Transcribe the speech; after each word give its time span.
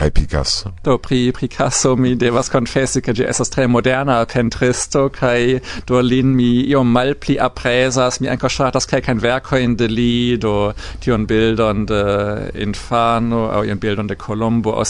Kai 0.00 0.10
Picasso. 0.10 0.72
Do 0.82 0.96
pri 0.96 1.30
Picasso 1.30 1.94
mi 1.94 2.16
devas 2.16 2.48
confessi 2.48 3.02
che 3.02 3.12
ĝi 3.12 3.26
estas 3.28 3.50
tre 3.52 3.66
moderna 3.66 4.24
pentristo 4.24 5.10
kai 5.12 5.60
do 5.86 6.00
lin 6.00 6.32
mi 6.32 6.64
iom 6.72 6.88
malpli 6.88 7.36
apresas 7.36 8.16
mi 8.20 8.30
anko 8.32 8.48
shatas 8.48 8.88
kai 8.88 9.02
kein 9.02 9.20
werko 9.20 9.60
in 9.60 9.76
de 9.76 9.88
li, 9.88 10.38
do 10.38 10.72
tion 11.00 11.26
bildon 11.26 11.84
de 11.84 12.00
infano 12.54 13.50
au 13.52 13.62
iun 13.62 13.78
bildon 13.78 14.06
de 14.06 14.16
Colombo 14.16 14.72
aŭ 14.72 14.88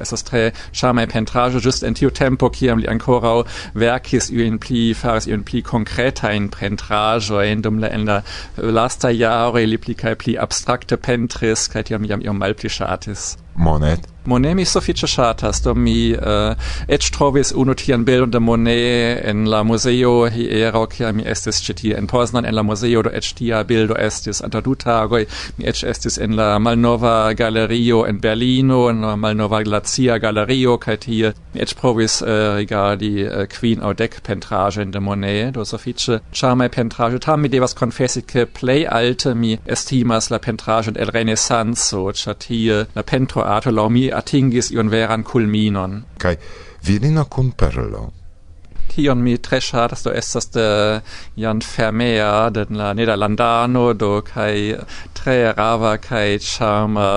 es 0.00 0.12
as 0.12 0.22
tre 0.22 0.52
charme 0.72 1.04
pentrage 1.08 1.58
just 1.60 1.82
en 1.82 1.94
tio 1.94 2.10
tempo 2.10 2.48
kiam 2.48 2.78
li 2.78 2.86
ancora 2.86 3.42
werkis 3.74 4.30
iujn 4.30 4.60
pli 4.60 4.94
faris 4.94 5.26
iujn 5.26 5.42
pli 5.42 5.62
konkrette 5.62 6.30
in 6.30 7.60
dum 7.60 7.80
la 7.80 7.88
enda 7.88 8.22
lasta 8.56 9.10
jahre 9.10 9.66
li 9.66 9.78
pli 9.78 9.94
kai 9.94 10.14
pli 10.14 10.38
abstrakte 10.38 10.96
pentris 10.96 11.66
kai 11.66 11.82
tiam 11.82 12.06
jam 12.06 12.20
iom 12.20 12.38
malpli 12.38 12.70
ŝatis. 12.70 13.43
Monet. 13.56 14.14
Monet 14.24 14.56
mi 14.56 14.64
suffice 14.64 15.06
ŝatas, 15.06 15.60
do 15.60 15.74
mi 15.76 16.12
eh, 16.12 16.16
uh, 16.16 16.68
eĉ 16.88 17.10
trovis 17.12 17.52
unu 17.60 17.74
tian 17.76 18.06
bildon 18.08 18.30
de 18.32 18.40
Monet 18.40 19.20
en 19.28 19.44
la 19.52 19.60
muzeo 19.62 20.30
hieraŭ, 20.32 20.86
kiam 20.94 21.18
mi 21.18 21.26
estis 21.28 21.60
ĉi 21.66 21.74
tie 21.80 21.98
en 21.98 22.08
Poznan 22.08 22.48
en 22.48 22.56
la 22.56 22.64
muzeo, 22.64 23.02
do 23.04 23.12
eĉ 23.12 23.34
tia 23.36 23.60
bildo 23.68 23.98
estis 24.00 24.40
antaŭ 24.40 24.62
du 24.64 24.74
tagoj. 24.80 25.26
Mi 25.58 25.68
eĉ 25.68 25.82
estis 25.92 26.16
en 26.16 26.38
la 26.38 26.58
malnova 26.58 27.34
galerio 27.36 28.06
en 28.08 28.20
Berlino, 28.24 28.86
en 28.88 29.04
la 29.04 29.12
malnova 29.16 29.60
glacia 29.68 30.16
galerio, 30.18 30.78
kaj 30.80 30.96
tie 31.04 31.34
mi 31.52 31.60
eĉ 31.60 31.76
provis 31.82 32.22
uh, 32.24 32.56
rigardi 32.56 33.12
uh, 33.26 33.44
kvin 33.52 33.84
aŭ 33.84 33.92
dek 34.00 34.22
pentraĵojn 34.24 34.96
de 34.96 35.04
Monet, 35.04 35.52
do 35.58 35.68
sufiĉe 35.68 36.22
ĉarmaj 36.32 36.70
pentraĵoj. 36.78 37.20
Tam 37.28 37.44
mi 37.44 37.52
devas 37.52 37.76
konfesi, 37.76 38.24
ke 38.24 38.48
plej 38.48 38.86
alte 38.88 39.36
mi 39.36 39.58
estimas 39.66 40.32
la 40.32 40.40
pentraĵon 40.40 40.96
el 40.96 41.12
Renesanco, 41.12 42.08
ĉar 42.24 42.40
tie 42.48 42.82
la 42.96 43.04
pentro 43.04 43.43
arto 43.44 43.70
laŭ 43.70 43.88
mi 43.92 44.08
atingis 44.10 44.72
ion 44.74 44.90
veran 44.92 45.22
culminon. 45.22 46.02
Kai 46.18 46.36
virina 46.86 47.24
cum 47.24 47.52
perlo 47.52 48.04
kion 48.94 49.22
mi 49.22 49.36
tre 49.38 49.58
ŝatas 49.60 50.04
do 50.06 50.12
estas 50.14 50.46
de 50.54 50.66
Jan 51.36 51.60
Fermea 51.60 52.50
de 52.50 52.66
la 52.70 52.92
nederlandano 52.94 53.92
do 53.92 54.20
kaj 54.28 54.54
tre 55.18 55.38
rava 55.56 55.96
kaj 55.98 56.38
ĉarma 56.38 57.08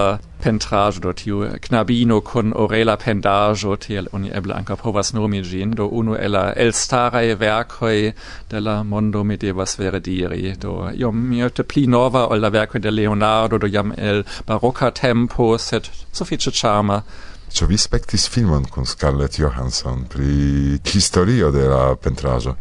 pentraĵo 0.43 1.01
do 1.01 1.13
tiu 1.19 1.43
knabino 1.65 2.19
kun 2.21 2.53
orela 2.63 2.95
pendaĵo 3.03 3.77
tiel 3.85 4.09
oni 4.19 4.31
eble 4.39 4.55
ankaŭ 4.57 4.77
povas 4.81 5.13
nomi 5.17 5.41
ĝin 5.51 5.73
do 5.79 5.87
unu 6.01 6.17
el 6.17 6.35
la 6.37 6.43
elstaraj 6.65 7.25
verkoj 7.43 7.95
de 8.51 8.61
la 8.67 8.75
mondo 8.83 9.23
mi 9.23 9.37
devas 9.37 9.77
vere 9.79 10.01
diri 10.09 10.53
do 10.65 10.75
iom 10.93 11.23
multe 11.31 11.63
pli 11.63 11.87
nova 11.87 12.27
ol 12.33 12.45
la 12.45 12.53
verkoj 12.57 12.81
de 12.81 12.91
Leonardo 12.91 13.57
do 13.57 13.71
jam 13.77 13.93
el 13.97 14.23
baroka 14.47 14.91
tempo 14.91 15.57
sed 15.57 15.89
sufiĉe 16.13 16.51
ĉarma. 16.61 17.01
Ĉu 17.53 17.65
vi 17.65 17.77
spektis 17.79 18.27
filmon 18.29 18.65
kun 18.69 18.85
Scarlett 18.85 19.39
Johansson 19.39 20.03
pri 20.11 20.79
historio 20.91 21.51
de 21.51 21.63
la 21.69 21.95
pentraĵo? 21.95 22.53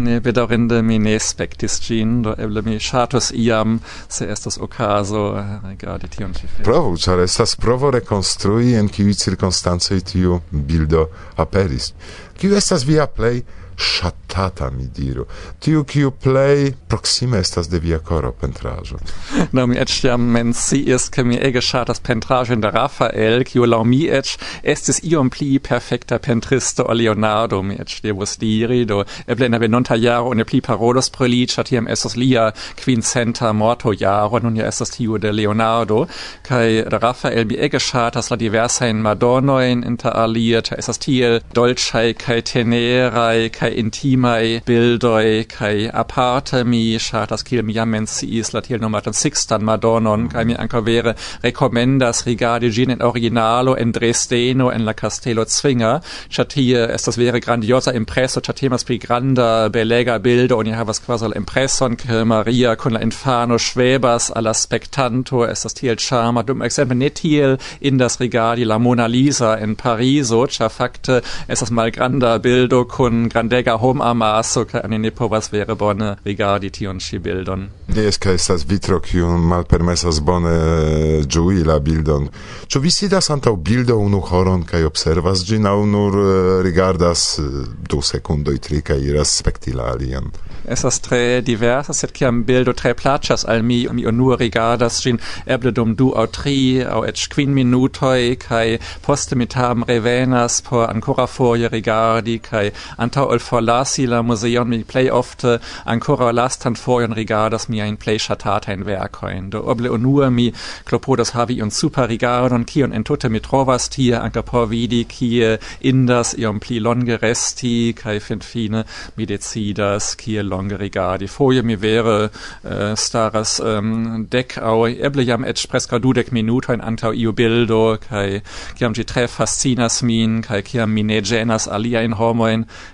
Ne, 0.00 0.16
bedaŭrinde 0.24 0.80
mi 0.82 0.96
ne 0.98 1.18
spektis 1.20 1.76
ĝin, 1.84 2.20
do 2.24 2.34
eble 2.38 2.62
mi 2.64 2.78
ŝatus 2.80 3.30
iam, 3.36 3.78
se 4.08 4.26
estas 4.32 4.58
okazo, 4.58 5.24
eh, 5.38 5.52
rigardi 5.68 6.08
tion 6.08 6.32
ĉi 6.34 6.46
filmon. 6.46 6.64
Provu, 6.64 6.96
ĉar 6.96 7.20
estas 7.26 7.54
provo 7.60 7.90
rekonstrui 7.90 8.74
en 8.80 8.88
kiuj 8.88 9.14
cirkonstancoj 9.24 10.00
tiu 10.12 10.40
bildo 10.50 11.06
aperis. 11.36 11.92
Kiu 12.40 12.56
estas 12.56 12.86
via 12.88 13.06
plej 13.06 13.42
ŝat 13.76 14.29
tata 14.34 14.70
mi 14.70 14.86
diru. 14.96 15.26
Tiu 15.58 15.84
kiu 15.84 16.10
plej 16.10 16.72
proksime 16.88 17.38
estas 17.38 17.68
de 17.68 17.78
via 17.78 17.98
koro 17.98 18.32
pentraĵo. 18.32 18.98
No 19.56 19.66
mi 19.66 19.76
eĉ 19.82 19.94
jam 20.04 20.22
menciis 20.34 21.08
ke 21.14 21.24
mi 21.26 21.38
ege 21.48 21.60
ŝatas 21.64 22.00
pentraĵojn 22.06 22.60
de 22.62 22.70
Rafael 22.74 23.44
kiu 23.48 23.66
laŭ 23.66 23.82
mi 23.84 24.00
eĉ 24.18 24.36
estis 24.74 25.00
iom 25.10 25.30
pli 25.34 25.58
perfekta 25.68 26.18
pentristo 26.22 26.86
ol 26.92 27.00
Leonardo 27.02 27.62
mi 27.66 27.78
eĉ 27.82 27.96
devus 28.04 28.36
diri 28.42 28.84
do 28.92 29.02
eble 29.26 29.48
en 29.48 29.56
la 29.56 29.60
venonta 29.62 29.98
jaro 29.98 30.34
ne 30.34 30.46
pli 30.50 30.60
parolos 30.68 31.10
pri 31.16 31.28
li 31.32 31.40
ĉar 31.52 31.68
tiam 31.70 31.88
estos 31.94 32.16
lia 32.22 32.46
kvincenta 32.82 33.52
mortojaro 33.62 34.42
nun 34.44 34.56
ja 34.60 34.68
estas 34.72 34.94
tiu 34.96 35.18
de 35.18 35.32
Leonardo 35.32 36.04
kaj 36.48 36.66
de 36.94 37.02
Rafael 37.06 37.48
mi 37.50 37.58
ege 37.68 37.82
ŝatas 37.88 38.30
la 38.30 38.40
diversajn 38.44 39.02
madonojn 39.08 39.84
inter 39.92 40.16
alie 40.24 40.62
ĉar 40.68 40.78
estas 40.84 41.02
tiel 41.06 41.40
dolĉaj 41.58 42.06
kaj 42.24 42.40
teneraj 42.52 43.48
kaj 43.58 43.72
intimaj 43.84 44.19
intimai 44.20 44.60
bildoi 44.66 45.48
kai 45.48 45.88
aparte 45.92 46.64
mi 46.64 46.98
shatas 46.98 47.42
kiel 47.42 47.62
mi 47.64 47.72
jam 47.72 47.90
menciis 47.90 48.52
la 48.52 48.60
tiel 48.60 48.80
nomatan 48.80 49.14
sixtan 49.14 49.62
Madonon 49.62 50.28
kai 50.28 50.44
mi 50.44 50.54
anka 50.54 50.80
vere 50.84 51.14
rekomendas 51.42 52.24
rigardi 52.26 52.70
gin 52.70 52.90
in 52.90 52.98
originalo 52.98 53.74
en 53.78 53.92
Dresdeno 53.92 54.68
en 54.70 54.84
la 54.84 54.92
Castello 54.92 55.44
Zwinger 55.44 56.02
chat 56.28 56.52
hier 56.52 56.90
es 56.90 57.04
das 57.04 57.16
vere 57.16 57.40
grandiosa 57.40 57.92
impresso 57.92 58.40
chatemas 58.40 58.60
temas 58.60 58.84
pri 58.84 58.98
granda 58.98 59.68
belega 59.70 60.18
bildo. 60.18 60.58
Oni 60.58 60.72
havas 60.72 61.00
quasi 61.00 61.28
la 61.28 61.36
impresson 61.36 61.96
ke 61.96 62.24
Maria 62.24 62.76
con 62.76 62.92
la 62.92 63.00
infano 63.00 63.58
schwebas 63.58 64.30
al 64.30 64.54
spectanto 64.54 65.44
es 65.46 65.62
das 65.62 65.74
tiel 65.74 65.96
charma 65.96 66.42
dum 66.42 66.62
exempel 66.62 66.96
net 66.96 67.14
tiel 67.14 67.56
indas 67.80 68.20
rigardi 68.20 68.64
la 68.64 68.78
Mona 68.78 69.06
Lisa 69.08 69.56
in 69.62 69.76
Pariso 69.76 70.46
ĉar 70.46 70.68
fakte 70.68 71.22
mal 71.70 71.90
granda 71.90 72.38
bildo 72.38 72.84
kun 72.84 73.28
grandega 73.28 73.78
homa 73.78 74.09
amaso 74.10 74.64
kaj 74.64 74.84
oni 74.84 74.98
ne 74.98 75.10
povas 75.10 75.50
vere 75.52 75.74
bone 75.74 76.14
rigardi 76.24 76.70
tion 76.70 76.98
ĉi 77.00 77.18
bildon. 77.24 77.66
Jes 77.96 78.18
kaj 78.22 78.34
estas 78.38 78.66
vitro 78.68 79.00
kiu 79.00 79.28
malpermesas 79.52 80.20
bone 80.20 80.54
eh, 80.56 81.24
ĝui 81.26 81.64
la 81.66 81.78
bildon. 81.78 82.28
Ĉu 82.66 82.80
vi 82.84 82.90
sidas 82.90 83.30
antaŭ 83.30 83.56
bildo 83.56 83.96
unu 83.96 84.20
horon 84.30 84.64
kaj 84.68 84.84
observas 84.90 85.44
ĝin 85.46 85.66
aŭ 85.66 85.78
nur 85.94 86.20
eh, 86.20 86.62
rigardas 86.66 87.26
eh, 87.38 87.50
du 87.90 88.02
sekundoj 88.12 88.58
tri 88.58 88.82
kaj 88.82 89.00
iras 89.12 89.36
spekti 89.42 89.76
la 89.76 89.92
alian? 89.94 90.30
estas 90.70 91.00
tre 91.02 91.40
diversa, 91.42 91.92
sed 91.96 92.12
kiam 92.14 92.44
bildo 92.46 92.72
tre 92.78 92.92
placas 92.94 93.44
al 93.48 93.62
mi, 93.62 93.86
mi 93.92 94.04
unue 94.06 94.36
rigardas 94.38 95.00
ĝin 95.02 95.18
eble 95.46 95.72
dum 95.74 95.94
du 95.98 96.10
aŭ 96.14 96.26
tri 96.36 96.58
aŭ 96.86 97.00
eĉ 97.10 97.24
kvin 97.32 97.54
minutoj 97.56 98.36
kaj 98.44 98.78
poste 99.06 99.38
mi 99.40 99.46
tamen 99.50 99.88
revenas 99.88 100.60
por 100.68 100.84
ancora 100.86 101.26
foje 101.26 101.70
rigardi 101.72 102.36
kaj 102.46 102.64
antaŭ 103.06 103.26
ol 103.34 103.42
forlasi 103.46 104.06
la 104.12 104.22
muzeon 104.22 104.70
mi 104.70 104.82
plej 104.92 105.08
ofte 105.20 105.56
ancora 105.94 106.30
lastan 106.40 106.78
fojon 106.84 107.16
rigardas 107.18 107.68
miajn 107.72 107.98
plej 108.04 108.18
ŝatatajn 108.28 108.86
verkojn. 108.86 109.50
Do 109.50 109.64
eble 109.74 109.90
unue 109.96 110.30
mi 110.30 110.46
klopodas 110.88 111.34
havi 111.34 111.58
iun 111.58 111.74
superrigardon, 111.80 112.64
kiun 112.64 112.94
entute 113.00 113.28
mi 113.28 113.42
trovas 113.48 113.90
tie 113.96 114.14
ankaŭ 114.20 114.46
por 114.52 114.70
vidi 114.70 115.02
kie 115.16 115.56
indas 115.92 116.34
iom 116.38 116.62
pli 116.62 116.78
longe 116.80 117.18
resti 117.22 117.74
kaj 118.02 118.18
finfine 118.28 118.84
mi 119.16 119.26
decidas 119.26 120.14
kie 120.14 120.42
longe 120.42 120.59
longe 120.60 120.76
rigadi. 120.76 121.28
Foie 121.28 121.62
mi 121.62 121.76
vere 121.76 122.30
uh, 122.64 122.94
staras 122.94 123.60
um, 123.60 124.26
dec 124.28 124.58
au 124.58 124.86
eble 124.86 125.24
jam 125.24 125.44
et 125.44 125.56
presca 125.70 125.98
dudec 125.98 126.32
minutoin 126.32 126.80
antau 126.80 127.12
iu 127.12 127.32
bildo, 127.32 127.98
kai 128.08 128.42
kiam 128.76 128.94
gi 128.94 129.04
tre 129.04 129.26
fascinas 129.26 130.02
min, 130.02 130.42
kai 130.42 130.62
ciam 130.62 130.92
mi 130.92 131.02
ne 131.02 131.20
genas 131.20 131.66
aliaen 131.68 132.14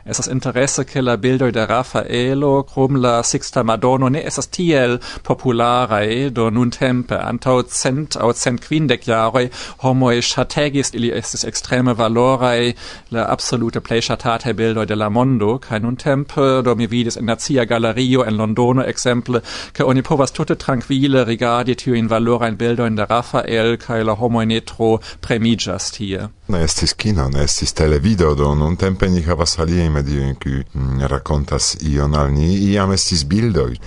es 0.04 0.18
esas 0.18 0.28
interesse 0.28 0.84
che 0.84 1.00
la 1.00 1.16
bildo 1.16 1.50
de 1.50 1.66
Raffaello 1.66 2.62
crum 2.62 2.96
la 2.96 3.22
Sixta 3.22 3.64
Madonna 3.64 4.08
ne 4.08 4.22
esas 4.22 4.46
tiel 4.46 5.00
populare 5.22 6.06
eh, 6.06 6.30
do 6.30 6.50
nun 6.50 6.70
tempe, 6.70 7.14
antau 7.14 7.62
cent 7.68 8.16
au 8.16 8.32
cent 8.32 8.60
quindec 8.60 9.04
jare 9.04 9.50
homoi 9.82 10.20
chategis, 10.22 10.94
ili 10.94 11.10
estis 11.10 11.44
extreme 11.44 11.94
valorae, 11.94 12.74
la 13.10 13.24
absolute 13.24 13.80
plei 13.80 14.00
chatate 14.00 14.54
bildoi 14.54 14.86
de 14.86 14.94
la 14.94 15.08
mondo, 15.08 15.58
kai 15.58 15.78
nun 15.78 15.96
tempe, 15.96 16.62
do 16.62 16.74
mi 16.74 16.86
vidis 16.86 17.16
in 17.16 17.26
Nazia 17.56 17.64
Galerio 17.64 18.24
en 18.24 18.36
Londono 18.36 18.84
exemple, 18.84 19.42
che 19.72 19.82
oni 19.82 20.02
povas 20.02 20.30
tutte 20.30 20.56
tranquille 20.56 21.24
rigardi 21.24 21.74
in 21.86 22.06
beldo 22.06 22.84
in 22.84 22.94
da 22.94 23.06
Rafael 23.06 23.78
kai 23.78 24.04
la 24.04 24.12
homoj 24.12 24.44
netro 24.44 25.00
tro 25.20 25.78
tie. 25.90 26.28
Ne 26.48 26.62
estis 26.62 26.94
kino, 26.94 27.28
ne 27.28 27.44
estis 27.44 27.72
televido, 27.72 28.34
do 28.34 28.54
nun 28.54 28.76
tempe 28.76 29.08
ni 29.08 29.22
havas 29.22 29.58
aliaj 29.58 29.88
mediojn, 29.88 30.36
kiuj 30.36 30.64
mm, 30.74 31.06
racontas 31.06 31.76
ion 31.80 32.14
al 32.14 32.30
ni, 32.30 32.72
iam 32.72 32.92
estis 32.92 33.24
bildoi. 33.24 33.78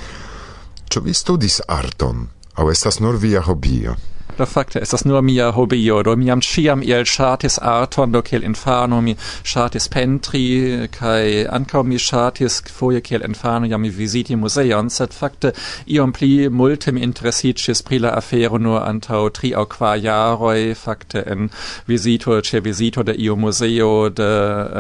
Ĉu 0.90 1.02
vi 1.02 1.14
studis 1.14 1.62
arton, 1.68 2.28
au 2.56 2.70
estas 2.72 3.00
nur 3.00 3.18
via 3.18 3.42
hobio? 3.42 3.96
do 4.40 4.46
fakte 4.46 4.80
estas 4.82 5.04
nur 5.06 5.22
mia 5.22 5.52
hobio, 5.52 6.02
do 6.04 6.16
mi 6.16 6.30
am 6.32 6.42
ciam 6.42 6.84
iel 6.84 7.04
chartis 7.06 7.58
arton, 7.60 8.12
do 8.12 8.22
kiel 8.22 8.44
infano 8.48 9.02
mi 9.02 9.16
ŝatis 9.52 9.90
pentri 9.92 10.88
kai 10.96 11.44
ankaŭ 11.58 11.84
mi 11.84 12.00
ŝatis 12.00 12.62
foje 12.78 13.02
kiel 13.02 13.26
infano 13.28 13.68
jam 13.68 13.82
mi 13.82 13.90
viziti 13.90 14.38
museon 14.40 14.90
sed 14.90 15.16
fakte 15.18 15.52
iom 15.96 16.14
pli 16.16 16.50
multe 16.50 16.94
mi 16.96 17.04
interesiĝis 17.08 17.84
pri 17.88 18.00
la 18.06 18.14
afero 18.22 18.58
nur 18.58 18.80
antaŭ 18.80 19.24
tri 19.40 19.52
aŭ 19.62 19.66
kvar 19.76 19.98
jaroj, 20.06 20.76
fakte 20.84 21.24
en 21.36 21.50
visito 21.88 22.40
ĉe 22.50 22.64
visito 22.64 23.04
de 23.04 23.18
iu 23.20 23.36
museo 23.36 24.10
de 24.10 24.30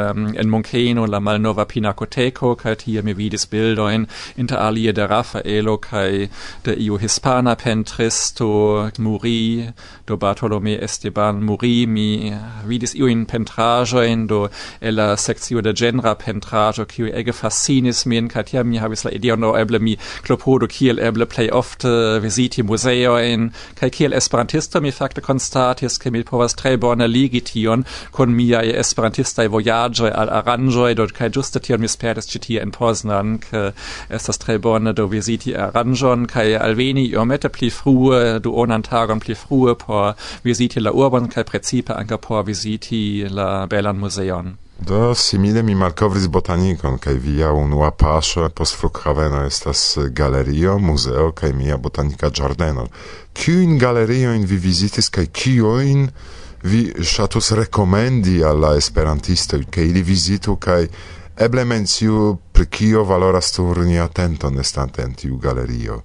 um, 0.03 0.27
en 0.39 0.49
Munkeno 0.49 1.05
la 1.05 1.19
malnova 1.19 1.65
pinakoteko 1.65 2.55
kaj 2.63 2.75
tie 2.85 3.01
mi 3.01 3.13
vidis 3.13 3.47
bildojn 3.51 4.07
inter 4.37 4.63
alie 4.69 4.93
de 4.93 5.07
Rafaelo 5.07 5.77
kaj 5.77 6.29
de 6.65 6.79
iu 6.87 6.97
hispana 6.97 7.55
pentristo 7.55 8.49
Muri 8.99 9.48
Do 10.05 10.17
Bartolome 10.17 10.77
Esteban 10.81 11.43
Muri, 11.43 11.85
mi 11.85 12.31
vidis 12.67 12.95
iuin 12.95 13.25
pentrajoin, 13.25 14.27
do 14.27 14.49
el 14.81 14.99
la 14.99 15.15
sectio 15.15 15.61
de 15.61 15.73
genra 15.73 16.15
pentrajo, 16.15 16.85
kiu 16.85 17.07
ege 17.07 17.33
fascinis 17.33 18.05
min, 18.05 18.27
ca 18.27 18.43
tiam 18.43 18.67
mi 18.67 18.77
havis 18.77 19.05
la 19.05 19.11
ideon, 19.15 19.39
no 19.39 19.53
eble 19.55 19.79
mi 19.79 19.95
clopodo 20.25 20.67
kiel 20.67 20.99
eble 20.99 21.25
play 21.25 21.49
ofte 21.49 22.19
visiti 22.23 22.63
museoin, 22.63 23.49
ca 23.79 23.89
kiel 23.89 24.13
esperantisto 24.13 24.81
mi 24.81 24.91
facte 24.91 25.21
constatis, 25.21 25.97
ke 25.99 26.11
mi 26.11 26.23
povas 26.23 26.55
tre 26.59 26.75
bona 26.77 27.07
ligi 27.07 27.41
tion, 27.41 27.85
con 28.11 28.35
miai 28.35 28.73
esperantistai 28.83 29.47
voyage 29.47 30.11
al 30.11 30.33
aranjoi, 30.41 30.95
do 30.95 31.07
ca 31.07 31.29
giuste 31.29 31.63
tion 31.63 31.81
mi 31.81 31.87
spertis 31.87 32.27
citia 32.27 32.61
in 32.65 32.71
Poznan, 32.75 33.37
ke 33.45 33.71
estas 34.09 34.41
tre 34.43 34.59
bona 34.59 34.93
do 34.93 35.07
visiti 35.07 35.55
aranjon, 35.55 36.27
ca 36.27 36.43
alveni 36.59 37.07
iomete 37.13 37.49
pli 37.49 37.69
frue, 37.69 38.39
do 38.43 38.55
onan 38.55 38.83
tagon 38.83 39.23
pli 39.23 39.38
frue 39.43 39.75
por 39.75 40.13
visiti 40.43 40.79
la 40.79 40.91
urbon 40.91 41.29
kaj 41.33 41.43
precipe 41.51 41.93
ankaŭ 41.93 42.17
por 42.27 42.45
viziti 42.45 43.27
la 43.29 43.65
belan 43.69 43.97
muzeon. 43.97 44.57
Do 44.79 45.15
simile 45.15 45.61
mi 45.63 45.75
malkovris 45.75 46.27
botanikon, 46.31 46.97
kaj 47.03 47.13
via 47.13 47.51
unua 47.51 47.91
paŝo 47.91 48.49
post 48.55 48.77
flughaveno 48.79 49.41
estas 49.45 49.97
galerio, 50.19 50.77
muzeo 50.79 51.31
kaj 51.31 51.51
mia 51.53 51.77
botanika 51.77 52.29
ĝardeno. 52.29 52.87
Kiujn 53.33 53.77
galeriojn 53.79 54.45
vi 54.47 54.57
vizitis 54.57 55.09
kaj 55.09 55.25
kiujn 55.25 56.07
vi 56.63 56.93
ŝatus 57.03 57.51
rekomendi 57.59 58.39
al 58.43 58.59
la 58.63 58.75
esperantistoj, 58.79 59.65
ke 59.71 59.83
ili 59.85 60.01
vizitu 60.03 60.55
kaj 60.55 60.87
eble 61.35 61.65
menciu 61.65 62.37
pri 62.51 62.65
kio 62.65 63.03
valoras 63.03 63.51
turni 63.51 63.99
atenton 63.99 64.59
estante 64.59 65.01
en 65.01 65.13
tiu 65.13 65.37
galerio? 65.37 66.01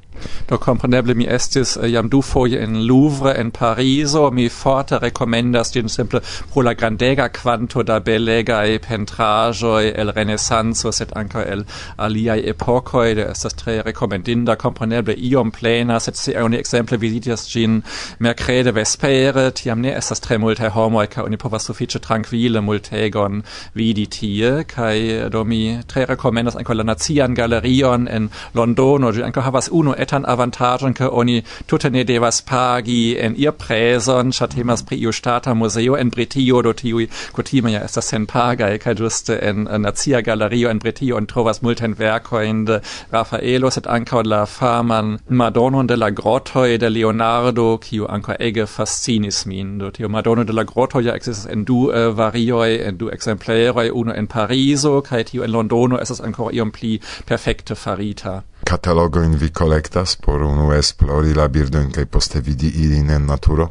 Do 0.48 0.58
compreneble 0.58 1.14
mi 1.14 1.26
estis 1.26 1.76
eh, 1.76 1.88
jam 1.88 2.08
du 2.08 2.22
foje 2.22 2.60
en 2.62 2.86
Louvre 2.86 3.34
en 3.40 3.50
Parizo 3.50 4.30
mi 4.30 4.48
forte 4.48 4.98
rekomendas 4.98 5.72
din 5.72 5.88
simple 5.88 6.20
pro 6.52 6.62
la 6.62 6.74
grandega 6.74 7.28
quanto 7.28 7.82
da 7.82 7.98
belegaj 8.00 8.78
pentraĵoj 8.88 9.92
el 9.96 10.12
Renesanco 10.12 10.92
sed 10.92 11.12
ankaŭ 11.16 11.44
el 11.46 11.64
aliaj 11.96 12.40
epokoj. 12.52 13.14
De 13.14 13.26
estas 13.30 13.54
tre 13.54 13.80
rekomendinda 13.82 14.56
compreneble 14.56 15.14
iom 15.16 15.50
plena 15.50 16.00
sed 16.00 16.16
se 16.16 16.36
oni 16.42 16.58
ekzemple 16.58 16.98
vizitas 16.98 17.46
gin 17.48 17.82
mercrede 18.18 18.72
vespere 18.72 19.50
tiam 19.50 19.80
ne 19.80 19.96
estas 19.96 20.20
tre 20.20 20.38
multe 20.38 20.68
homoj 20.68 21.06
kaj 21.06 21.24
oni 21.24 21.36
povas 21.36 21.70
sufiĉe 21.70 21.98
trankvile 21.98 22.60
multegon 22.60 23.42
vidi 23.74 24.06
tie. 24.06 24.64
Kaj 24.64 24.98
eh, 24.98 25.28
do 25.30 25.44
mi 25.44 25.80
tre 25.86 26.04
rekomendas 26.06 26.56
ankaŭ 26.56 26.74
la 26.74 26.88
Nacian 26.92 27.34
Galerion 27.34 28.08
en 28.08 28.28
Londono 28.54 29.12
ĝi 29.12 29.24
ankaŭ 29.24 29.48
havas 29.48 29.72
unu 29.72 29.94
etan 30.04 30.28
avantagen 30.34 30.94
ke 31.00 31.10
oni 31.22 31.42
tutte 31.66 31.90
ne 31.90 32.04
devas 32.04 32.40
pagi 32.50 33.16
en 33.26 33.36
ir 33.46 33.52
preson 33.64 34.32
ĉar 34.38 34.52
temas 34.56 34.84
pri 34.88 35.00
iu 35.04 35.12
stata 35.12 35.54
museo 35.54 35.96
en 35.96 36.10
Britio 36.16 36.62
do 36.62 36.72
tiu 36.72 37.06
kutime 37.32 37.72
ja 37.72 37.82
estas 37.84 38.10
senpagaj 38.12 38.78
kaj 38.84 38.94
juste 39.00 39.38
en 39.50 39.66
nacia 39.86 40.20
galerio 40.22 40.70
en 40.70 40.78
Britio 40.78 41.16
oni 41.16 41.26
trovas 41.26 41.62
multen 41.62 41.94
verkojn 41.98 42.64
de 42.64 42.80
Rafaelo 43.12 43.70
sed 43.70 43.86
ankaŭ 43.96 44.22
la 44.24 44.44
faman 44.46 45.18
Madonon 45.28 45.86
de 45.86 45.96
la 45.96 46.10
Grotoj 46.10 46.78
de 46.78 46.90
Leonardo 46.90 47.66
kiu 47.86 48.06
ankaŭ 48.16 48.36
ege 48.48 48.66
fascinis 48.66 49.44
min 49.46 49.78
do 49.78 49.90
tiu 49.90 50.08
Madono 50.08 50.44
de 50.44 50.52
la 50.52 50.64
Grotoj 50.64 51.04
ja 51.06 51.14
ekzistas 51.14 51.46
en 51.52 51.64
du 51.64 51.78
uh, 51.88 52.08
varioj 52.16 52.70
en 52.88 52.96
du 52.96 53.10
ekzempleroj 53.16 53.90
unu 54.02 54.16
en 54.16 54.26
Parizo 54.26 55.00
kaj 55.00 55.24
tiu 55.30 55.44
en 55.44 55.52
Londono 55.52 56.00
estas 56.00 56.20
ankaŭ 56.20 56.50
iom 56.52 56.72
pli 56.72 56.98
perfekte 57.26 57.74
farita 57.74 58.42
catalogoin 58.64 59.38
vi 59.40 59.50
collectas 59.50 60.16
por 60.16 60.42
unu 60.42 60.72
esplori 60.72 61.34
la 61.34 61.48
birdo 61.48 61.80
in 61.80 61.90
kai 61.90 62.06
poste 62.06 62.40
vidi 62.40 62.68
ilin 62.84 63.10
en 63.10 63.26
naturo? 63.26 63.70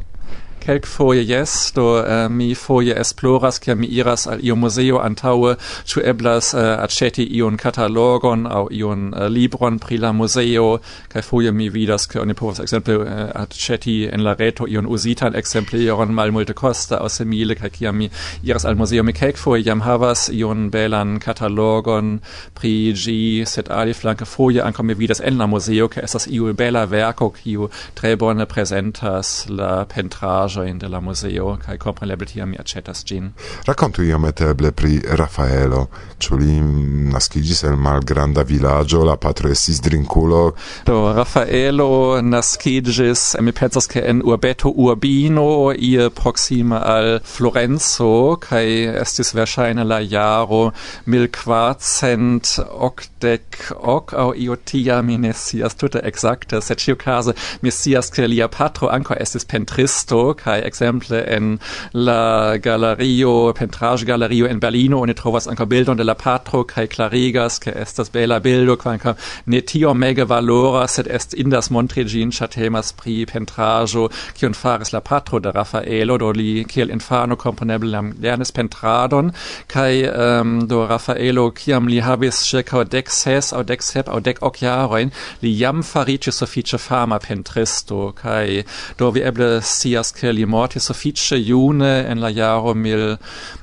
kelk 0.64 0.86
foje 0.86 1.24
jes, 1.28 1.72
do 1.76 1.84
uh, 2.00 2.28
mi 2.30 2.54
foje 2.54 2.94
esploras, 3.00 3.58
kia 3.58 3.74
mi 3.74 3.86
iras 3.86 4.26
al 4.26 4.40
io 4.42 4.56
museo 4.56 5.00
antaue, 5.04 5.56
ĉu 5.84 6.00
eblas 6.08 6.54
eh, 6.54 6.60
uh, 6.60 6.84
aceti 6.84 7.26
iun 7.36 7.58
katalogon 7.60 8.46
au 8.46 8.68
iun 8.72 9.10
uh, 9.12 9.24
eh, 9.24 9.28
libron 9.28 9.78
pri 9.78 9.98
la 10.00 10.12
museo, 10.12 10.78
kai 11.12 11.22
foje 11.22 11.52
mi 11.52 11.68
vidas, 11.68 12.06
ke 12.08 12.20
oni 12.20 12.34
povas 12.34 12.62
exemple 12.64 12.96
uh, 13.02 13.28
aceti 13.42 13.96
en 14.08 14.24
la 14.24 14.34
reto 14.38 14.66
iun 14.66 14.86
uzitan 14.86 15.36
mal 16.08 16.32
multe 16.32 16.54
costa 16.54 16.96
aus 16.96 17.16
simile, 17.18 17.54
kai 17.54 17.70
kia 17.70 17.92
mi 17.92 18.10
iras 18.42 18.64
al 18.64 18.76
museo, 18.76 19.02
mi 19.02 19.12
kelk 19.12 19.36
foje 19.36 19.64
jam 19.64 19.80
havas 19.80 20.30
iun 20.32 20.70
belan 20.70 21.18
katalogon 21.18 22.20
pri 22.54 22.92
gi, 22.94 23.44
set 23.44 23.68
ali 23.70 23.92
flanke 23.92 24.24
foje 24.24 24.62
ankom 24.62 24.86
mi 24.86 24.94
vidas 24.94 25.20
en 25.20 25.38
la 25.38 25.46
museo, 25.46 25.88
ke 25.88 26.00
estas 26.00 26.26
iu 26.26 26.54
bela 26.54 26.86
verko, 26.86 27.30
kiu 27.30 27.68
tre 27.94 28.16
bone 28.16 28.46
presentas 28.46 29.46
la 29.48 29.84
pentrage 29.84 30.53
in 30.62 30.78
de 30.78 30.88
la 30.88 31.00
muzeo 31.00 31.56
kaj 31.66 31.78
kompreneble 31.82 32.26
tiam 32.30 32.50
mi 32.50 32.58
aĉetas 32.60 33.02
ĝin. 33.08 33.32
Rakontu 33.66 34.04
iomete 34.06 34.46
eble 34.52 34.70
pri 34.70 35.00
Rafaelo, 35.18 35.88
ĉu 36.22 36.38
li 36.38 36.60
naskiĝis 37.10 37.64
el 37.64 37.76
malgranda 37.76 38.44
vilaĝo, 38.46 39.02
la 39.04 39.16
patro 39.16 39.50
estis 39.50 39.80
drinkulo? 39.82 40.54
Do 40.86 41.12
Rafaelo 41.16 42.20
naskiĝis, 42.22 43.24
mi 43.40 43.52
pensas 43.52 43.90
ke 43.90 44.04
en 44.06 44.22
urbeto 44.24 44.70
Urbino, 44.70 45.72
ie 45.74 46.10
proksime 46.14 46.78
al 46.78 47.18
Florenco 47.24 48.36
kaj 48.44 48.64
estis 49.02 49.34
verŝajne 49.34 49.84
la 49.84 49.98
jaro 50.00 50.70
milkvarcent 51.10 52.54
okdek 52.88 53.60
ok 53.96 54.14
aŭ 54.24 54.28
io 54.46 54.56
tia 54.56 55.00
mi 55.02 55.18
ne 55.18 55.32
scias 55.32 55.76
tute 55.80 56.00
ekzakte, 56.04 56.60
sed 56.60 56.82
ĉiukaze 56.84 57.34
mi 57.62 57.72
scias 57.72 58.10
ke 58.14 58.28
lia 58.28 58.48
patro 58.48 58.90
ankaŭ 58.92 59.16
estis 59.24 59.46
pentristo 59.48 60.20
kaj 60.44 60.60
ekzemple 60.68 61.22
en 61.36 61.58
la 61.92 62.56
galerio 62.58 63.52
pentraĵ 63.58 64.04
galerio 64.08 64.48
en 64.50 64.60
Berlino 64.60 65.00
oni 65.04 65.14
trovas 65.14 65.48
ankaŭ 65.50 65.66
bildon 65.72 65.96
de 65.96 66.04
la 66.04 66.14
patro 66.14 66.64
kaj 66.64 66.86
klarigas 66.94 67.58
ke 67.64 67.74
estas 67.84 68.12
bela 68.12 68.38
bildo 68.44 68.76
kvankam 68.76 69.14
ne 69.46 69.60
tiom 69.60 69.98
mega 69.98 70.24
valora 70.24 70.86
sed 70.88 71.08
est 71.18 71.34
indas 71.34 71.70
montri 71.70 72.04
ĝin 72.04 72.32
ĉar 72.32 72.50
pri 73.00 73.14
pentraĵo 73.32 74.08
kiun 74.38 74.54
faris 74.54 74.92
la 74.92 75.00
patro 75.00 75.38
de 75.40 75.52
Rafaelo 75.52 76.18
do 76.18 76.30
li 76.30 76.64
kiel 76.68 76.90
infano 76.90 77.36
komponeble 77.36 78.02
lernis 78.22 78.52
pentradon 78.52 79.32
kaj 79.68 79.92
um, 80.04 80.12
ähm, 80.24 80.68
do 80.68 80.86
Rafaelo 80.86 81.50
kiam 81.50 81.88
li 81.88 82.00
havis 82.00 82.42
ĉirkaŭ 82.50 82.84
dek 82.96 83.10
ses 83.10 83.52
aŭ 83.52 83.62
dek 83.70 83.82
sep 83.82 84.08
aŭ 84.08 84.20
dek 84.28 84.42
ok 84.42 84.62
jarojn 84.64 85.12
li 85.42 85.52
jam 85.60 85.82
fariĝis 85.82 86.40
sufiĉe 86.42 86.78
fama 86.78 87.18
pentristo 87.18 88.12
kaj 88.20 88.64
do 88.98 89.10
vi 89.14 89.24
eble 89.30 89.50
scias 89.62 90.12
ke 90.18 90.33
li 90.34 90.44
mortis 90.44 90.88
suffice 90.90 91.38
june 91.46 91.82
en 91.82 92.20
la 92.20 92.30
jaro 92.32 92.74
mil 92.74 93.16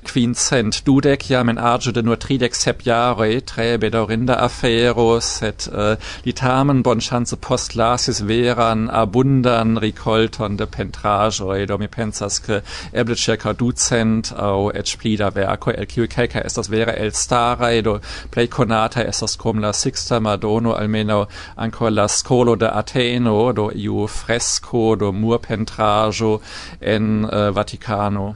quincent 0.04 0.84
dudec 0.86 1.28
jam 1.30 1.50
en 1.50 1.58
arge 1.58 1.92
de 1.94 2.02
nur 2.02 2.18
tridec 2.18 2.56
sep 2.56 2.84
jare, 2.84 3.42
tre 3.42 3.78
bedorinda 3.78 4.38
afero, 4.40 5.20
set 5.22 5.68
uh, 5.72 5.96
li 6.26 6.34
tamen 6.34 6.82
bon 6.82 7.00
chance 7.00 7.36
post 7.42 7.76
lasis 7.76 8.22
veran 8.22 8.88
abundan 8.90 9.78
ricolton 9.82 10.58
de 10.58 10.66
pentrajoi, 10.66 11.68
do 11.68 11.78
mi 11.78 11.88
pensas 11.88 12.40
che 12.40 12.62
eble 12.94 13.16
circa 13.16 13.54
ducent 13.54 14.32
au 14.38 14.70
et 14.70 14.88
splida 14.88 15.30
verco 15.32 15.72
el 15.72 15.86
ciu 15.86 16.08
calca 16.08 16.42
estas 16.46 16.68
vera 16.68 16.94
el 16.98 17.12
starae, 17.12 17.82
do 17.82 18.00
plei 18.32 18.48
conata 18.48 19.06
estas 19.06 19.38
cum 19.38 19.60
la 19.60 19.72
sixta 19.72 20.20
Madono 20.20 20.74
almeno 20.74 21.28
ancora 21.58 21.92
la 21.92 22.08
scolo 22.08 22.56
de 22.56 22.68
Ateno, 22.68 23.54
do 23.54 23.72
iu 23.74 24.08
fresco, 24.08 24.96
do 24.96 25.12
murpentrajo, 25.12 26.42
en 26.80 27.24
uh, 27.24 27.50
Vaticano. 27.54 28.36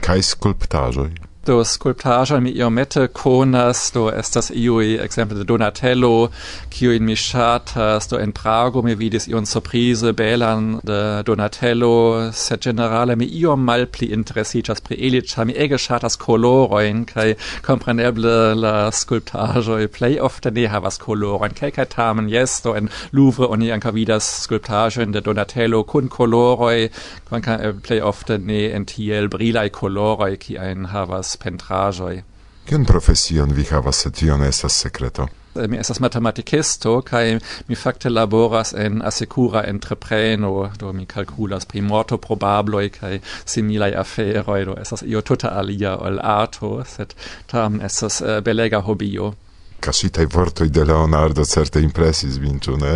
Kai 0.00 0.22
sculptajoi 0.22 1.27
do 1.46 1.64
sculptaĵoj 1.64 2.40
mi 2.40 2.50
iomete 2.50 3.06
konas 3.06 3.90
do 3.94 4.08
estas 4.10 4.50
iuj 4.54 4.98
ekzemple 5.04 5.38
de 5.38 5.44
Donatello 5.44 6.28
kiujn 6.70 7.04
mi 7.04 7.16
ŝatas 7.16 8.08
do 8.10 8.18
en 8.20 8.32
Prago 8.32 8.82
mi 8.82 8.94
vidis 8.94 9.28
ion 9.28 9.46
surprize 9.46 10.12
belan 10.12 10.80
de 10.82 11.22
Donatello 11.26 12.32
sed 12.32 12.60
generale 12.64 13.16
mi 13.16 13.24
iom 13.40 13.64
malpli 13.64 14.10
interesiĝas 14.16 14.80
pri 14.80 14.96
ili 15.08 15.22
ĉar 15.22 15.46
mi 15.46 15.54
ege 15.56 15.78
ŝatas 15.78 16.16
kolorojn 16.16 17.04
kaj 17.12 17.34
kompreneble 17.66 18.54
la 18.54 18.74
skulptaĵoj 18.90 19.88
plej 19.88 20.18
ofte 20.20 20.50
ne 20.50 20.66
havas 20.68 20.98
kolorojn. 20.98 21.54
Kelkaj 21.54 21.88
tamen 21.94 22.28
jes 22.28 22.60
do 22.64 22.74
en 22.76 22.88
Louvre 23.12 23.46
oni 23.46 23.72
ankaŭ 23.72 23.94
vidas 23.96 24.28
skulptaĵojn 24.42 25.16
de 25.16 25.20
Donatello 25.20 25.82
kun 25.84 26.08
koloroj 26.08 26.88
kvankam 27.28 27.60
eh, 27.60 27.72
plej 27.86 28.00
ofte 28.00 28.38
ne 28.38 28.60
en 28.76 28.84
tiel 28.84 29.28
brilaj 29.28 29.68
koloroj 29.80 30.36
kiajn 30.36 30.90
havas 30.92 31.37
pentrajoi. 31.42 32.22
Kion 32.68 32.84
profesion 32.84 33.54
vi 33.56 33.64
havas, 33.70 34.02
se 34.04 34.10
tion 34.10 34.42
estas 34.42 34.80
sekreto? 34.82 35.28
Eh, 35.58 35.68
mi 35.68 35.78
estas 35.78 36.00
matematikisto 36.00 37.00
kaj 37.02 37.38
mi 37.68 37.74
fakte 37.74 38.10
laboras 38.10 38.72
en 38.72 39.02
asekura 39.04 39.64
entrepreno 39.66 40.70
do 40.78 40.92
mi 40.92 41.06
kalkulas 41.06 41.64
pri 41.64 41.80
morto 41.80 42.18
probabloj 42.18 42.88
kaj 42.88 43.20
similaj 43.44 43.94
aferoj 43.96 44.64
do 44.64 44.76
estas 44.80 45.02
io 45.02 45.20
tuta 45.20 45.48
alia 45.48 45.96
ol 45.96 46.20
arto 46.22 46.84
sed 46.84 47.14
tamen 47.46 47.80
estas 47.80 48.20
uh, 48.20 48.40
belega 48.44 48.80
hobio 48.80 49.32
casitai 49.80 50.26
vortoi 50.26 50.68
de 50.68 50.84
Leonardo 50.84 51.44
certe 51.44 51.80
impressis 51.80 52.38
vin, 52.38 52.58
ĉu 52.60 52.76
ne? 52.80 52.92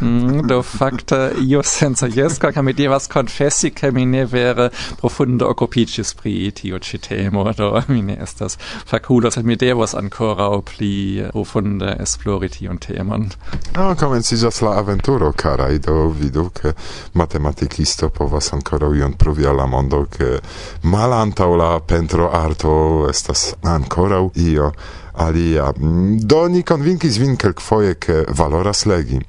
Mm, 0.00 0.46
do 0.48 0.60
fakte 0.62 1.32
io 1.40 1.62
senza 1.62 2.06
jeska 2.06 2.52
ca 2.52 2.62
mi 2.62 2.72
devas 2.72 3.08
confessi 3.08 3.70
ke 3.70 3.90
mi 3.90 4.04
ne 4.06 4.24
vere 4.24 4.70
profunde 5.00 5.44
okupiĝis 5.44 6.14
pri 6.14 6.50
tio 6.50 6.78
ci 6.78 6.98
temo 6.98 7.44
do 7.56 7.72
mi 7.88 8.02
ne 8.02 8.16
estas 8.22 8.58
faculo, 8.86 9.30
sed 9.30 9.44
mi 9.44 9.56
devas 9.56 9.94
ankoraŭ 9.94 10.62
pli 10.70 10.94
profunde 11.32 11.96
esplori 12.00 12.48
tion 12.48 12.78
temon. 12.78 13.28
Ah, 13.74 13.88
no, 13.88 13.94
komenciĝas 13.98 14.62
la 14.62 14.76
aventuro, 14.82 15.32
karaj, 15.32 15.78
do 15.78 16.08
vidu 16.08 16.48
ke 16.54 16.74
matematikisto 17.14 18.08
povas 18.08 18.52
ancora 18.52 18.90
ion 18.96 19.12
pruvi 19.18 19.46
alla 19.46 19.66
mondo 19.66 20.04
ke 20.10 20.38
malantaŭ 20.82 21.50
la 21.56 21.70
pentroarto 21.80 22.74
estas 23.10 23.54
ancora 23.62 24.20
io 24.34 24.72
alia. 25.14 25.72
Mm, 25.76 26.18
do 26.22 26.48
ni 26.48 26.62
convinkis 26.62 27.18
vin 27.18 27.36
kelkfoje 27.36 27.94
ke 27.94 28.24
valoras 28.28 28.86
legi. 28.86 29.20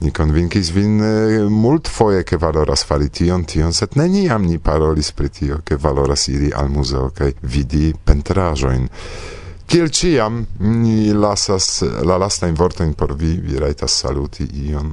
Ni 0.00 0.10
convinkis 0.10 0.70
vin 0.74 0.98
eh, 1.00 1.44
multfoje 1.50 2.24
ke 2.24 2.36
valoras 2.36 2.84
fari 2.84 3.08
tion, 3.08 3.44
tion, 3.44 3.72
set 3.72 3.94
neniam 3.96 4.42
ni 4.42 4.58
parolis 4.58 5.12
pri 5.12 5.28
tio, 5.28 5.60
ke 5.64 5.76
valoras 5.76 6.28
iri 6.28 6.50
al 6.52 6.68
museo 6.68 7.10
kaj 7.14 7.32
vidi 7.42 7.94
pentraĵojn. 8.04 8.88
Kiel 9.66 9.88
ciam, 9.88 10.42
ni 10.60 11.12
lasas 11.16 11.82
la 12.04 12.18
lastajn 12.20 12.54
vortojn 12.54 12.92
por 12.94 13.14
vi, 13.16 13.32
vi 13.40 13.56
rajtas 13.58 13.96
saluti 14.02 14.44
ion, 14.66 14.92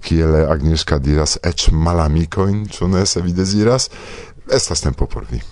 kiel 0.00 0.38
Agnieszka 0.46 0.98
diras, 1.02 1.36
eĉ 1.44 1.68
malamikojn, 1.74 2.64
ĉu 2.72 2.88
ne 2.94 3.04
se 3.06 3.20
vi 3.20 3.36
deziras, 3.36 3.90
estas 4.48 4.80
tempo 4.80 5.06
por 5.06 5.28
vi. 5.30 5.42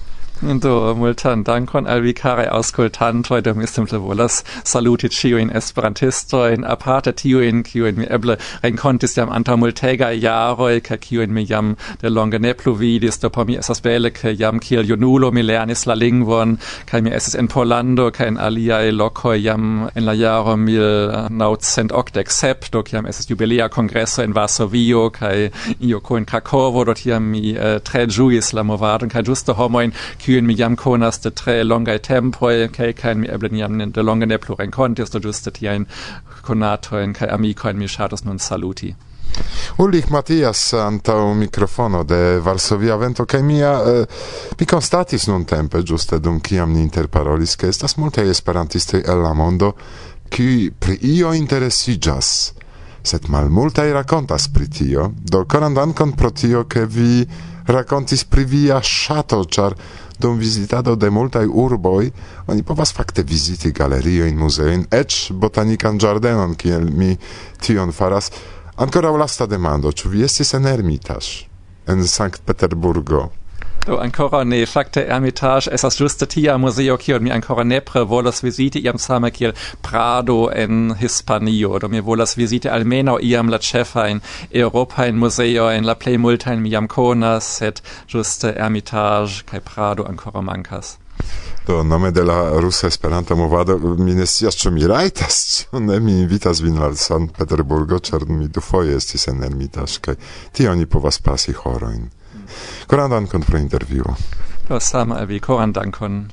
Do 0.44 0.94
multan 0.94 1.42
dankon 1.42 1.86
al 1.88 2.02
vi 2.04 2.12
caraj 2.12 2.44
aŭskultantoj 2.52 3.38
do 3.46 3.54
mi 3.56 3.66
simple 3.66 3.96
volas. 3.98 4.42
Saluti 4.68 5.08
ĉiujn 5.08 5.48
esperantistojn 5.56 6.66
aparte 6.68 7.14
tiujn 7.16 7.62
kiujn 7.64 7.96
mi 7.96 8.08
eble 8.16 8.36
renkontis 8.62 9.16
jam 9.16 9.32
antaŭ 9.32 9.56
multegaj 9.62 10.18
jaroj 10.20 10.82
kaj 10.84 10.98
kiujn 11.06 11.32
mi 11.32 11.46
jam 11.48 11.70
delonge 12.02 12.38
ne 12.38 12.52
plu 12.54 12.74
vidis 12.76 13.16
do 13.22 13.30
por 13.30 13.46
mi 13.48 13.56
estas 13.56 13.80
bele 13.86 14.10
ke 14.10 14.34
jam 14.36 14.60
kiel 14.60 14.84
junulo 14.90 15.30
mi 15.32 15.42
lernis 15.42 15.86
la 15.86 15.96
lingvon 15.96 16.58
kaj 16.92 17.00
mi 17.00 17.16
estis 17.20 17.38
en 17.40 17.48
Pollando 17.48 18.10
kaj 18.10 18.28
en 18.34 18.38
aliaj 18.48 18.92
lokoj 18.92 19.38
jam 19.46 19.88
en 19.94 20.04
la 20.04 20.12
jaro 20.12 20.58
mil 20.66 21.08
naŭcent 21.30 21.96
okdek 22.02 22.30
sep 22.40 22.68
do 22.76 22.82
kiam 22.82 23.06
estis 23.06 23.30
jubilea 23.32 23.70
kongreso 23.78 24.22
en 24.22 24.36
Varsovio 24.36 25.08
kaj 25.10 25.48
ioko 25.80 26.20
en 26.20 26.28
Krakovo 26.28 26.84
do 26.84 26.94
tiam 27.00 27.32
mi 27.32 27.56
uh, 27.56 27.80
tre 27.80 28.06
ĝuis 28.06 28.52
la 28.52 28.62
movadon 28.62 29.08
kaj 29.08 29.24
ĝuste 29.32 29.56
homojn 29.56 29.96
kiuj 30.18 30.33
kiun 30.34 30.46
mi 30.46 30.54
jam 30.58 30.76
konas 30.76 31.20
de 31.22 31.30
tre 31.30 31.64
longaj 31.64 31.98
tempoj 31.98 32.68
kaj 32.74 32.92
kaj 32.98 33.14
mi 33.14 33.28
eble 33.30 33.48
jam 33.54 33.78
de 33.92 34.02
longe 34.02 34.26
ne 34.26 34.38
plu 34.38 34.56
renkontis 34.58 35.12
do 35.14 35.20
ĝuste 35.22 35.52
tiajn 35.54 35.84
konatojn 36.42 37.14
kaj 37.14 37.28
amikojn 37.36 37.78
mi 37.78 37.88
ŝatus 37.88 38.24
nun 38.24 38.38
saluti. 38.38 38.90
Ulrich 39.78 40.10
Matias 40.10 40.74
antau 40.74 41.34
microfono 41.34 42.02
de 42.04 42.40
Varsovia 42.40 42.96
Vento 42.96 43.26
kaj 43.26 43.42
mia 43.42 43.70
eh, 43.92 44.04
mi 44.58 44.66
constatis 44.66 45.28
nun 45.30 45.44
tempe 45.44 45.82
giusto 45.82 46.18
dum 46.18 46.40
kiam 46.40 46.74
ni 46.74 46.82
interparolis 46.82 47.56
ke 47.56 47.70
estas 47.70 47.96
multaj 47.96 48.28
esperantistoj 48.30 49.04
el 49.06 49.22
la 49.22 49.34
mondo 49.34 49.72
qui 50.30 50.70
pri 50.78 50.98
io 51.14 51.32
interesiĝas 51.34 52.28
sed 53.02 53.28
mal 53.28 53.50
multa 53.50 53.82
pri 54.54 54.68
tio 54.68 55.12
do 55.30 55.44
coran 55.44 55.74
dankon 55.74 56.12
pro 56.12 56.30
tio 56.30 56.64
ke 56.64 56.86
vi 56.86 57.26
racontis 57.66 58.24
pri 58.24 58.44
via 58.44 58.80
shato 58.82 59.44
char 59.44 59.74
dum 60.18 60.38
visitado 60.38 60.96
de 60.96 61.10
multaj 61.10 61.46
urboj 61.46 62.10
oni 62.46 62.62
povas 62.62 62.92
fakte 62.94 63.22
viziti 63.22 63.72
galeriojn, 63.72 64.36
muzeojn, 64.38 64.86
eĉ 64.90 65.32
botanikan 65.32 65.98
ĝardenon, 65.98 66.54
kiel 66.54 66.86
mi 66.90 67.16
tion 67.60 67.92
faras. 67.92 68.30
Ankoraŭ 68.76 69.16
lasta 69.18 69.46
demando, 69.46 69.92
ĉu 69.92 70.10
vi 70.10 70.24
estis 70.26 70.54
en 70.54 70.66
Ermitaĵ 70.66 71.30
en 71.86 72.06
Sankt-Peterburgo? 72.08 73.28
Do 73.86 73.98
ancora 73.98 74.44
ne 74.44 74.66
fakte 74.66 75.04
Ermitage 75.08 75.68
estas 75.72 76.00
juste 76.00 76.26
tia 76.26 76.58
museo 76.58 76.96
kiun 76.96 77.22
mi 77.22 77.30
ancora 77.30 77.64
nepre 77.64 78.04
volas 78.04 78.42
viziti 78.42 78.80
iam 78.80 78.98
same 78.98 79.30
kiel 79.30 79.52
Prado 79.82 80.48
en 80.54 80.94
Hispanio. 81.00 81.78
Do 81.78 81.88
mi 81.88 82.00
volas 82.00 82.36
viziti 82.36 82.68
almeno 82.68 83.18
iam 83.22 83.48
la 83.48 83.58
in 85.08 85.16
museo 85.18 85.70
en 85.70 85.86
la 85.86 85.94
play 85.94 86.16
multa 86.16 86.52
in 86.52 86.62
miam 86.62 86.88
konas 86.88 87.44
set 87.44 87.82
juste 88.08 88.54
Ermitage 88.56 89.44
kai 89.44 89.60
Prado 89.60 90.04
ancora 90.04 90.42
mancas 90.42 90.98
do 91.66 91.82
nome 91.82 92.10
de 92.10 92.22
la 92.22 92.60
rusa 92.60 92.86
esperanta 92.86 93.34
movado 93.34 93.78
mi 93.78 94.14
ne 94.14 94.26
scias 94.26 94.56
ĉu 94.56 94.70
mi 94.70 94.86
rajtas 94.86 95.36
ĉu 95.56 95.80
ne 95.80 96.00
mi 96.00 96.12
invitas 96.20 96.60
vin 96.60 96.78
al 96.78 96.96
Sankt 96.96 97.36
Peterburgo 97.38 97.98
ĉar 97.98 98.26
mi 98.28 98.48
dufoje 98.48 98.96
estis 98.96 99.28
en 99.28 99.44
Ermitaĵ 99.44 99.98
kaj 100.00 100.16
tie 100.52 100.68
oni 100.70 100.86
povas 100.86 101.18
pasi 101.18 101.52
horojn. 101.52 102.10
Koran 102.86 103.10
dankon 103.10 103.42
pro 103.42 103.58
intervjuo. 103.58 104.16
Do 104.68 104.80
sama 104.80 105.20
evi, 105.20 105.40
koran 105.40 105.72
dankon. 105.72 106.24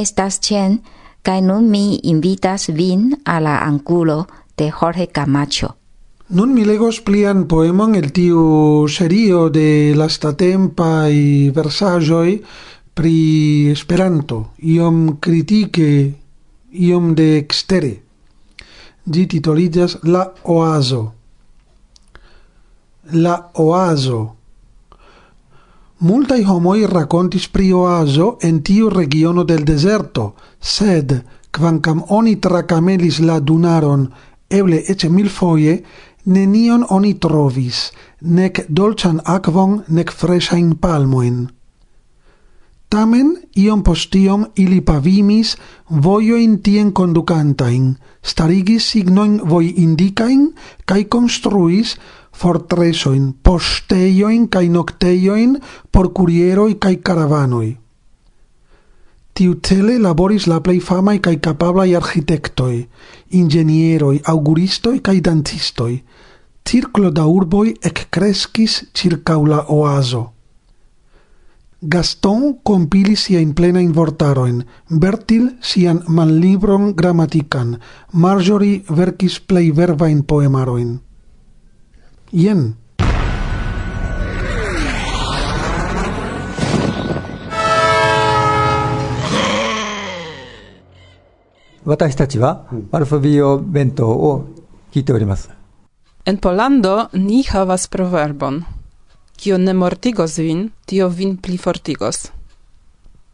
estas 0.00 0.40
Chen, 0.40 0.80
kai 1.22 1.40
nun 1.42 1.68
mi 1.70 2.00
invitas 2.02 2.68
vin 2.72 3.20
a 3.24 3.40
la 3.40 3.58
angulo 3.64 4.26
de 4.56 4.70
Jorge 4.70 5.08
Camacho. 5.08 5.76
Nun 6.28 6.54
mi 6.54 6.64
legos 6.64 7.00
plian 7.02 7.46
poemon 7.50 7.94
el 7.98 8.12
tiu 8.12 8.86
serio 8.88 9.48
de 9.50 9.94
lastatempa 9.98 11.08
i 11.10 11.50
versajoi 11.50 12.36
pri 12.94 13.70
Esperanto, 13.72 14.54
iom 14.62 15.18
kritike, 15.20 15.90
iom 16.70 17.14
de 17.14 17.36
extere. 17.38 17.94
Di 19.04 19.26
titoliĝas 19.26 19.98
La 20.04 20.26
Oazo. 20.44 21.02
La 23.12 23.50
Oazo 23.54 24.39
Multai 26.00 26.46
homoi 26.48 26.86
racontis 26.88 27.44
pri 27.52 27.66
oaso 27.76 28.38
en 28.40 28.62
tiu 28.64 28.88
regiono 28.88 29.42
del 29.44 29.66
deserto, 29.68 30.32
sed, 30.58 31.12
quancam 31.52 32.00
oni 32.08 32.38
tracamelis 32.40 33.18
la 33.20 33.36
dunaron, 33.40 34.06
eble 34.48 34.78
ece 34.88 35.10
mil 35.12 35.28
foie, 35.28 35.74
nenion 36.24 36.86
oni 36.88 37.18
trovis, 37.20 37.90
nec 38.22 38.62
dolcian 38.68 39.20
aquon, 39.26 39.82
nec 39.88 40.08
fresain 40.10 40.72
palmoin. 40.80 41.50
Tamen, 42.88 43.36
iom 43.60 43.84
postiom 43.84 44.46
ili 44.56 44.80
pavimis 44.80 45.52
voioin 45.90 46.56
tien 46.64 46.94
conducantain, 46.96 47.92
starigis 48.24 48.88
signoin 48.88 49.36
voi 49.44 49.74
indicain, 49.84 50.48
cae 50.88 51.04
construis 51.04 51.98
fortresoin, 52.40 53.34
posteioin 53.42 54.48
cae 54.48 54.68
nocteioin 54.68 55.58
por 55.92 56.12
curieroi 56.16 56.74
cae 56.80 56.96
caravanoi. 56.96 57.76
Tiucele 59.34 59.98
laboris 59.98 60.46
la 60.46 60.60
plei 60.60 60.80
famai 60.80 61.18
cae 61.20 61.36
capablai 61.36 61.94
architectoi, 61.96 62.88
ingenieroi, 63.30 64.20
auguristoi 64.24 65.00
cae 65.00 65.20
dantistoi. 65.20 66.02
Circlo 66.70 67.10
da 67.10 67.24
urboi 67.26 67.74
eccrescis 67.82 68.84
circau 68.94 69.46
la 69.46 69.64
oaso. 69.68 70.32
Gaston 71.92 72.60
compilis 72.62 73.24
siain 73.24 73.54
plenain 73.54 73.94
vortaroin, 73.94 74.64
Bertil 75.00 75.48
sian 75.60 76.02
manlibron 76.06 76.92
grammatican, 76.94 77.78
Marjorie 78.12 78.82
verkis 78.96 79.40
plei 79.40 79.76
vervain 79.76 80.22
poemaroin. 80.24 81.09
Ien. 82.32 82.76
Watashi 91.84 92.16
tachi 92.16 92.38
wa 92.38 92.66
mm. 92.70 92.88
Alfabio 92.92 93.58
bento 93.58 94.06
o 94.06 94.46
kite 94.92 95.12
orimasu. 95.12 95.48
En 96.24 96.36
Polando 96.38 97.08
ni 97.12 97.42
havas 97.42 97.88
proverbon. 97.88 98.62
Kio 99.36 99.58
ne 99.58 99.72
mortigos 99.72 100.38
vin, 100.38 100.70
tio 100.86 101.08
vin 101.08 101.36
pli 101.36 101.58
fortigos. 101.58 102.30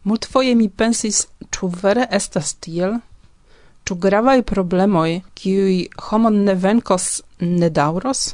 Multfoje 0.03 0.55
mi 0.55 0.69
pensis, 0.69 1.27
ĉu 1.51 1.69
vere 1.83 2.07
estas 2.09 2.55
tiel? 2.55 2.97
Ĉu 3.85 3.95
gravaj 3.95 4.41
problemoj, 4.41 5.21
kiuj 5.35 5.87
homon 6.09 6.43
ne 6.45 6.55
venkos, 6.55 7.21
ne 7.39 7.69
daŭros? 7.69 8.33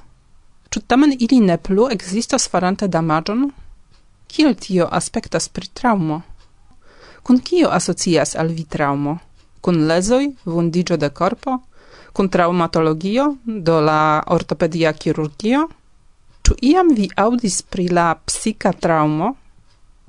Ĉu 0.74 0.82
tamen 0.90 1.12
ili 1.20 1.38
ne 1.40 1.60
plu 1.62 1.84
ekzistas 1.94 2.48
farante 2.50 2.88
damaĝon? 2.94 3.42
Kiel 4.26 4.56
tio 4.58 4.88
aspektas 5.00 5.46
pri 5.56 5.68
traŭmo? 5.80 6.16
Kun 7.22 7.42
kio 7.50 7.68
asocias 7.76 8.32
al 8.44 8.48
vi 8.56 8.64
traŭmo? 8.76 9.12
Kun 9.62 9.84
lezoj, 9.92 10.24
vundiĝo 10.50 10.96
de 11.04 11.10
korpo? 11.20 11.60
Kun 12.14 12.30
traumatologio, 12.36 13.28
do 13.68 13.76
la 13.90 14.24
ortopedia 14.36 14.94
kirurgio? 15.04 15.68
Ĉu 16.42 16.58
iam 16.72 16.90
vi 16.98 17.06
aŭdis 17.26 17.62
pri 17.76 17.86
la 17.98 18.08
psika 18.26 18.72
traŭmo? 18.86 19.28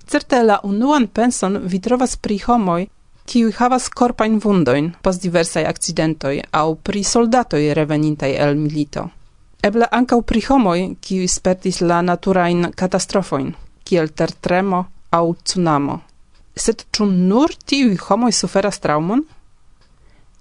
Certe 0.09 0.41
la 0.47 0.57
unuan 0.71 1.09
penson 1.19 1.59
vi 1.75 1.83
trovas 1.89 2.17
pri 2.17 2.39
homoj, 2.47 2.87
kiuj 3.29 3.53
havas 3.59 3.91
korpajn 4.01 4.41
vundojn 4.47 4.89
post 5.05 5.21
diversaj 5.29 5.67
akcidentoj 5.75 6.35
aŭ 6.63 6.65
pri 6.89 7.05
soldatoj 7.13 7.63
revenintaj 7.81 8.33
el 8.47 8.57
milito 8.65 9.05
eble 9.65 9.87
ancau 9.91 10.21
pri 10.23 10.43
homoi, 10.49 10.81
kiuj 11.01 11.29
spertis 11.37 11.81
la 11.81 12.03
naturain 12.05 12.69
catastrofoin, 12.77 13.55
kiel 13.85 14.11
tertremo 14.13 14.81
au 15.11 15.35
tsunamo. 15.35 16.01
Sed 16.55 16.85
ĉu 16.95 17.07
nur 17.11 17.55
tiui 17.67 17.97
homoi 17.97 18.33
suferas 18.33 18.79
es 18.79 19.25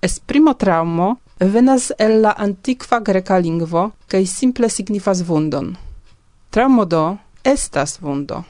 Esprimo 0.01 0.53
traumo 0.53 1.17
venas 1.39 1.91
el 1.97 2.21
la 2.21 2.33
antiqua 2.37 2.99
greca 2.99 3.37
lingvo 3.37 3.91
kaj 4.07 4.25
simple 4.25 4.69
signifas 4.69 5.21
vundon. 5.27 5.77
Traumo 6.49 6.85
do 6.85 7.17
estas 7.43 7.99
vundo. 8.01 8.43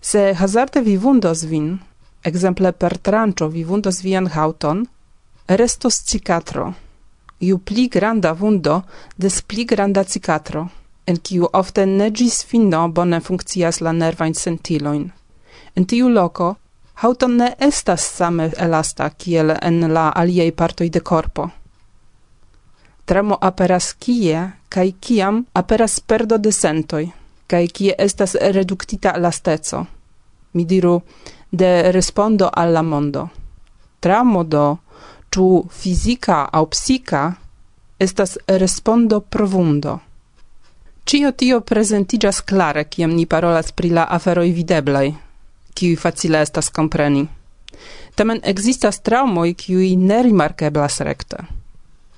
Se 0.00 0.34
hazarde 0.34 0.80
vi 0.80 0.96
vundos 0.96 1.44
vin, 1.44 1.78
exemple 2.24 2.72
per 2.72 2.98
tranĉo 2.98 3.48
vi 3.48 3.64
vundos 3.64 4.02
vian 4.02 4.26
hauton, 4.26 4.86
restos 5.48 6.02
cicatro.– 6.04 6.74
Ju 7.40 7.58
pli 7.58 7.88
granda 7.88 8.32
vundo, 8.32 8.82
des 9.16 9.42
pli 9.42 9.64
granda 9.64 10.04
cicatro, 10.04 10.68
en 11.06 11.16
kiu 11.16 11.48
ofte 11.52 11.86
ne 11.86 12.10
gis 12.10 12.44
fino 12.44 12.88
bone 12.88 13.20
funkcias 13.20 13.80
la 13.80 13.92
nervain 13.92 14.34
sentiloin. 14.34 15.10
En 15.76 15.84
tiu 15.84 16.08
loco, 16.08 16.56
hauton 17.02 17.36
ne 17.36 17.54
estas 17.58 18.00
same 18.16 18.50
elasta 18.56 19.10
kiel 19.10 19.52
en 19.62 19.92
la 19.92 20.08
aliei 20.08 20.52
partoi 20.52 20.88
de 20.90 21.00
corpo. 21.00 21.50
Tremo 23.04 23.36
aperas 23.40 23.92
kie, 23.94 24.40
kai 24.68 24.94
kiam 25.00 25.44
aperas 25.52 26.00
perdo 26.00 26.38
de 26.38 26.52
sentoi, 26.52 27.12
kai 27.46 27.68
kie 27.68 27.94
estas 27.98 28.34
reductita 28.34 29.12
elasteco. 29.14 29.86
Mi 30.52 30.64
diru, 30.64 31.02
de 31.52 31.92
respondo 31.92 32.50
alla 32.52 32.82
mondo. 32.82 33.28
Tramo 34.00 34.42
do 34.42 34.78
ĉu 35.36 35.66
fizika 35.68 36.46
aŭ 36.52 36.64
psika, 36.72 37.22
estas 38.00 38.38
respondo 38.62 39.20
profundo. 39.20 39.98
Cio 41.04 41.32
tio 41.32 41.60
presentigas 41.60 42.40
clare, 42.40 42.84
kiam 42.84 43.12
ni 43.12 43.26
parolas 43.26 43.68
pri 43.72 43.90
la 43.98 44.06
aferoj 44.16 44.48
videblaj, 44.56 45.10
kiuj 45.76 45.98
facile 46.00 46.40
estas 46.46 46.72
kompreni. 46.78 47.26
Tamen 48.16 48.40
ekzistas 48.52 49.02
traumoj, 49.04 49.52
kiuj 49.60 49.92
ne 50.08 50.22
rimarkeblas 50.24 51.00
rekte. 51.04 51.44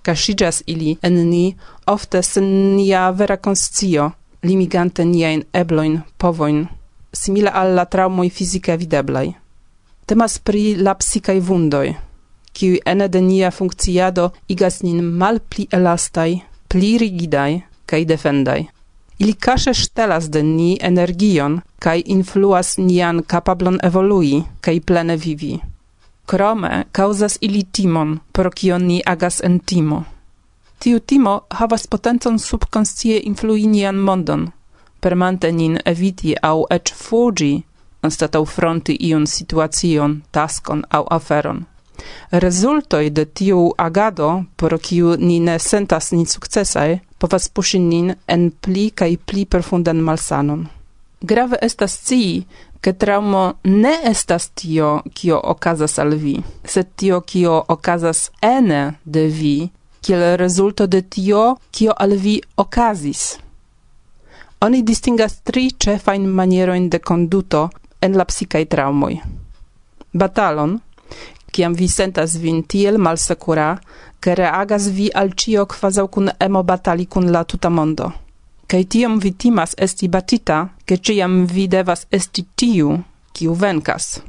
Kaŝiĝas 0.07 0.63
ili 0.67 0.97
en 1.03 1.19
ni 1.29 1.45
ofte 1.91 2.23
sen 2.23 2.49
nia 2.79 3.09
vera 3.11 3.37
konscio, 3.37 4.11
limigante 4.47 5.05
niajn 5.05 5.49
eblojn, 5.53 6.01
povojn, 6.17 6.67
simile 7.13 7.51
al 7.51 7.75
la 7.75 7.85
traumoj 7.85 8.31
fizike 8.31 8.79
videblaj. 8.79 9.33
Temas 10.07 10.39
pri 10.39 10.69
la 10.79 10.95
psikaj 10.95 11.43
vundoj– 11.51 11.89
kiu 12.53 12.79
ene 12.85 13.09
de 13.09 13.21
nia 13.21 13.51
funkciado 13.51 14.31
igas 14.49 14.83
nin 14.83 15.03
malpli 15.21 15.69
elastaj, 15.73 16.41
pli 16.69 16.99
rigidaj 16.99 17.61
kaj 17.87 18.05
defendaj. 18.05 18.61
Ili 19.19 19.33
kaŝe 19.35 19.75
ŝtelas 19.75 20.29
de 20.31 20.43
ni 20.43 20.79
energion 20.91 21.61
kaj 21.85 22.03
influas 22.07 22.77
nian 22.79 23.23
kapablon 23.23 23.79
evolui 23.83 24.43
kaj 24.61 24.81
plene 24.81 25.17
vivi. 25.17 25.59
Krome 26.27 26.85
kaŭzas 26.93 27.39
ili 27.41 27.63
timon, 27.73 28.19
pro 28.33 28.51
kio 28.51 28.79
ni 28.79 29.01
agas 29.07 29.41
en 29.41 29.59
timo. 29.59 30.05
Tiu 30.79 31.01
timo 31.01 31.41
havas 31.51 31.87
potencon 31.87 32.39
subkonscie 32.39 33.23
influi 33.31 33.67
nian 33.67 33.97
mondon, 33.97 34.51
permante 35.01 35.51
nin 35.53 35.79
eviti 35.85 36.35
au 36.43 36.67
eĉ 36.71 36.93
fuĝi 36.95 37.53
anstataŭ 38.03 38.45
fronti 38.45 38.95
iun 39.09 39.27
situacion, 39.27 40.21
taskon 40.31 40.85
au 40.91 41.07
aferon. 41.19 41.65
Rezultoj 42.31 43.11
de 43.11 43.25
tiu 43.25 43.73
agado, 43.79 44.45
por 44.57 44.79
kiu 44.79 45.17
ni 45.17 45.41
ne 45.41 45.59
sentas 45.59 46.13
ni 46.13 46.27
sukcesaj, 46.27 46.99
povas 47.19 47.49
puŝi 47.49 47.79
nin 47.79 48.15
en 48.27 48.51
pli 48.51 48.91
kaj 48.91 49.17
pli 49.27 49.45
profundan 49.45 50.03
malsanon. 50.09 50.67
Grave 51.21 51.59
estas 51.63 51.97
scii, 51.99 52.45
ke 52.81 52.93
traumo 52.93 53.55
ne 53.65 53.95
estas 54.05 54.51
tio, 54.55 55.03
kio 55.15 55.41
okazas 55.45 55.99
al 55.99 56.15
vi, 56.15 56.37
sed 56.65 56.95
tio, 56.97 57.21
kio 57.21 57.65
okazas 57.69 58.31
ene 58.43 58.83
de 59.05 59.27
vi, 59.27 59.57
kiel 60.01 60.37
rezulto 60.37 60.87
de 60.87 61.03
tio, 61.03 61.57
kio 61.71 61.93
al 61.99 62.15
vi 62.17 62.41
okazis. 62.57 63.39
Oni 64.61 64.83
distingas 64.83 65.41
tri 65.47 65.71
cefajn 65.71 66.27
manierojn 66.27 66.89
de 66.91 66.99
konduto 66.99 67.69
en 68.01 68.17
la 68.17 68.25
psikaj 68.25 68.65
traumoj. 68.67 69.17
Batalon– 70.13 70.79
kiam 71.59 71.75
vi 71.75 71.88
sentas 71.90 72.37
vin 72.38 72.61
tiel 72.62 73.01
malsekura, 73.03 73.73
ke 74.23 74.35
reagas 74.38 74.85
vi 74.94 75.09
al 75.11 75.33
cio 75.35 75.64
quasau 75.66 76.07
kun 76.07 76.31
emo 76.47 76.62
batali 76.62 77.07
kun 77.07 77.33
la 77.35 77.42
tuta 77.44 77.71
mondo. 77.71 78.12
Cai 78.71 78.85
tiam 78.85 79.18
vi 79.18 79.33
timas 79.33 79.75
esti 79.87 80.09
batita, 80.09 80.59
ke 80.87 81.01
ciam 81.03 81.47
vi 81.51 81.66
devas 81.66 82.07
esti 82.12 82.47
tiu, 82.55 82.94
kiu 83.35 83.59
venkas. 83.59 84.21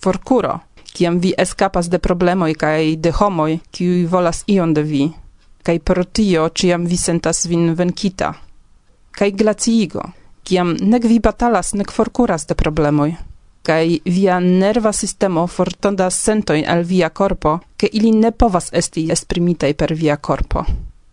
Forcuro, 0.00 0.54
kiam 0.94 1.20
vi 1.20 1.34
escapas 1.36 1.92
de 1.92 1.98
problemoi 1.98 2.54
kai 2.54 2.96
de 2.96 3.12
homoi, 3.20 3.60
kiu 3.70 4.08
volas 4.08 4.44
ion 4.46 4.72
de 4.72 4.82
vi, 4.82 5.10
kai 5.62 5.78
pro 5.78 6.04
tio 6.04 6.48
ciam 6.48 6.86
vi 6.88 6.96
sentas 6.96 7.44
vin 7.50 7.74
venkita. 7.74 8.32
Cae 9.12 9.36
glaciigo, 9.36 10.08
kiam 10.42 10.72
nec 10.80 11.04
vi 11.04 11.20
batalas, 11.20 11.74
nec 11.74 11.92
forcuras 11.92 12.48
de 12.48 12.54
problemoi 12.54 13.29
kai 13.62 14.00
via 14.04 14.40
nerva 14.40 14.92
sistemo 14.92 15.46
fortondas 15.46 16.16
sentojn 16.24 16.64
al 16.68 16.84
via 16.84 17.10
corpo, 17.10 17.58
ke 17.76 17.88
ili 17.92 18.12
ne 18.12 18.30
povas 18.30 18.70
esti 18.72 19.08
esprimitei 19.12 19.74
per 19.74 19.94
via 19.94 20.16
corpo. 20.16 20.64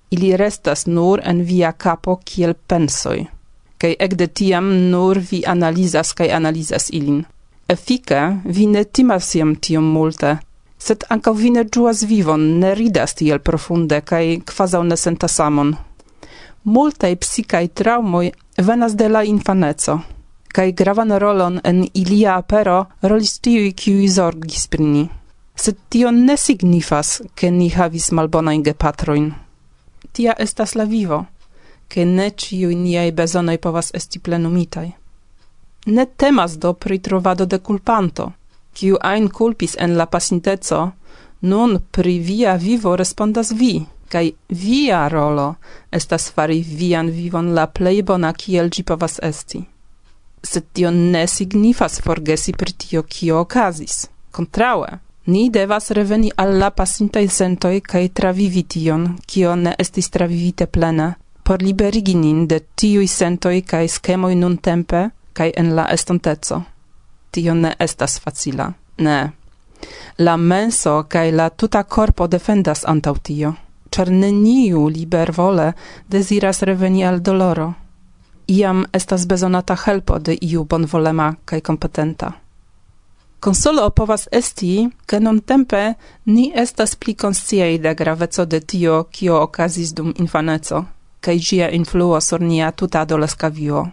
Ili 0.10 0.38
restas 0.38 0.86
nur 0.88 1.22
en 1.24 1.44
via 1.44 1.72
capo 1.72 2.20
kiel 2.26 2.54
pensoi, 2.68 3.28
kai 3.78 3.96
ekde 4.00 4.28
tiam 4.28 4.70
nur 4.92 5.20
vi 5.32 5.44
analizas 5.46 6.14
kai 6.14 6.30
analizas 6.32 6.90
ilin. 6.90 7.26
Efike 7.68 8.22
vi 8.46 8.66
ne 8.66 8.84
timas 8.84 9.36
iam 9.36 9.56
tiom 9.56 9.84
multe, 9.84 10.38
sed 10.80 11.04
ankaŭ 11.10 11.34
vi 11.36 11.50
ne 11.52 11.66
ĝuas 11.66 12.06
vivon, 12.08 12.60
ne 12.60 12.74
ridas 12.76 13.18
tiel 13.20 13.40
profunde 13.40 14.02
kai 14.02 14.40
kvazaŭ 14.46 14.84
ne 14.84 14.96
sentas 14.96 15.40
amon. 15.44 15.76
Multae 16.64 17.16
psikaj 17.16 17.68
traumoi 17.68 18.32
venas 18.58 18.96
de 18.96 19.08
la 19.10 19.24
infaneco 19.24 20.00
kai 20.54 20.72
gravan 20.74 21.12
rolon 21.20 21.60
en 21.64 21.86
ilia 21.94 22.36
apero 22.36 22.86
rolis 23.02 23.40
tiui 23.40 23.74
kiui 23.74 24.08
zorgis 24.08 24.68
pri 24.68 24.84
ni. 24.84 25.10
Sed 25.56 25.78
tio 25.90 26.12
ne 26.12 26.38
signifas, 26.38 27.22
ke 27.36 27.50
ni 27.52 27.70
havis 27.70 28.12
malbonain 28.12 28.64
gepatroin. 28.64 29.32
Tia 30.14 30.34
estas 30.38 30.76
la 30.76 30.86
vivo, 30.86 31.26
ke 31.90 32.06
ne 32.06 32.30
ciui 32.32 32.76
niai 32.76 33.12
bezonoi 33.12 33.58
povas 33.58 33.92
esti 33.94 34.20
plenumitai. 34.20 34.90
Ne 35.88 36.06
temas 36.06 36.58
do 36.58 36.74
pri 36.74 37.00
trovado 37.00 37.46
de 37.46 37.60
culpanto, 37.60 38.32
kiu 38.74 38.98
ein 39.02 39.30
culpis 39.30 39.76
en 39.80 39.96
la 39.98 40.06
pasinteco, 40.06 40.92
nun 41.42 41.80
pri 41.92 42.20
via 42.20 42.56
vivo 42.58 42.96
respondas 42.96 43.52
vi, 43.52 43.86
kai 44.10 44.34
via 44.50 45.08
rolo 45.08 45.56
estas 45.92 46.30
fari 46.32 46.62
vian 46.62 47.10
vivon 47.10 47.54
la 47.54 47.68
plei 47.68 48.02
bona 48.04 48.34
kiel 48.34 48.70
gi 48.70 48.84
povas 48.84 49.20
esti 49.24 49.64
sed 50.44 50.64
tio 50.74 50.92
ne 50.92 51.28
signifas 51.28 52.02
forgesi 52.02 52.54
per 52.54 52.72
tio 52.72 53.04
kio 53.04 53.40
okazis. 53.40 54.08
Kontraŭe, 54.32 55.00
ni 55.26 55.50
devas 55.50 55.92
reveni 55.92 56.32
al 56.36 56.58
la 56.60 56.70
pasintaj 56.72 57.28
sentoj 57.28 57.80
kaj 57.82 58.08
travivi 58.20 58.64
tion, 58.64 59.08
kio 59.26 59.56
ne 59.56 59.76
estis 59.80 60.10
travivite 60.10 60.68
plena, 60.68 61.14
por 61.44 61.62
liberigi 61.62 62.16
nin 62.16 62.48
de 62.48 62.60
tiuj 62.76 63.08
sentoj 63.08 63.62
kaj 63.62 63.88
skemoj 63.88 64.36
nuntempe 64.36 65.10
kaj 65.34 65.52
en 65.58 65.76
la 65.76 65.88
estonteco. 65.94 66.62
Tio 67.32 67.54
ne 67.54 67.74
estas 67.80 68.20
facila. 68.20 68.72
Ne. 68.98 69.20
La 70.18 70.38
menso 70.38 71.04
kaj 71.10 71.32
la 71.32 71.50
tuta 71.50 71.84
korpo 71.84 72.28
defendas 72.28 72.86
antaŭ 72.94 73.16
tio, 73.30 73.54
ĉar 73.94 74.10
neniu 74.12 74.88
libervole 74.90 75.72
deziras 76.10 76.62
reveni 76.62 77.06
al 77.06 77.22
doloro 77.22 77.74
iam 78.48 78.86
estas 78.94 79.28
bezonata 79.28 79.76
helpo 79.86 80.20
de 80.20 80.38
iu 80.42 80.64
bonvolema 80.64 81.36
kaj 81.46 81.62
kompetenta. 81.62 82.32
Konsolo 83.40 83.90
povas 83.90 84.28
esti, 84.32 84.90
ke 85.06 85.20
nuntempe 85.20 85.94
ni 86.26 86.52
estas 86.56 86.96
pli 86.96 87.14
konsciaj 87.14 87.78
de 87.78 87.94
graveco 87.96 88.46
de 88.46 88.60
tio, 88.60 89.04
kio 89.12 89.42
okazis 89.42 89.94
dum 89.94 90.14
infaneco, 90.18 90.86
kaj 91.22 91.38
ĝia 91.38 91.70
influo 91.72 92.22
sur 92.22 92.42
nia 92.42 92.72
tuta 92.72 93.02
adolesca 93.02 93.48
vivo. 93.48 93.88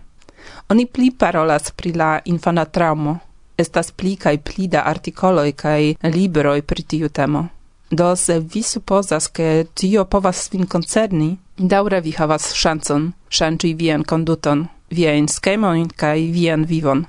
Oni 0.69 0.87
pli 0.87 1.11
parolas 1.11 1.71
pri 1.71 1.93
la 1.93 2.21
infana 2.25 2.65
traumo, 2.65 3.19
estas 3.59 3.91
pli 3.91 4.17
kaj 4.17 4.39
pli 4.39 4.69
da 4.69 4.87
artikoloj 4.87 5.53
kaj 5.53 5.95
libroj 6.03 6.63
pri 6.63 6.83
tiu 6.83 7.09
temo. 7.09 7.49
Do 7.91 8.17
se 8.17 8.41
vi 8.41 8.63
supozas, 8.63 9.29
ke 9.29 9.67
tio 9.75 10.05
povas 10.05 10.49
vin 10.53 10.67
koncerni, 10.67 11.37
daŭre 11.59 12.01
vi 12.01 12.11
havas 12.17 12.55
ŝancon 12.55 13.13
ŝanĝi 13.37 13.75
vian 13.81 14.05
konduton, 14.11 14.67
viajn 14.97 15.29
skemojn 15.29 15.89
kaj 16.01 16.19
vian 16.37 16.65
vivon. 16.71 17.05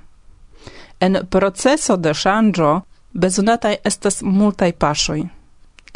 En 1.05 1.17
proceso 1.29 1.97
de 1.97 2.13
ŝanĝo 2.13 2.71
bezonataj 3.13 3.75
estas 3.89 4.21
multaj 4.21 4.71
paŝoj. 4.83 5.21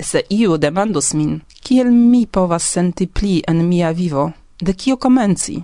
Se 0.10 0.22
iu 0.30 0.58
demandus 0.58 1.14
min, 1.14 1.40
kiel 1.64 1.90
mi 1.92 2.26
povas 2.26 2.68
senti 2.76 3.08
pli 3.08 3.42
en 3.48 3.66
mia 3.70 3.92
vivo, 3.92 4.32
de 4.62 4.74
kio 4.74 4.96
komenci? 4.96 5.58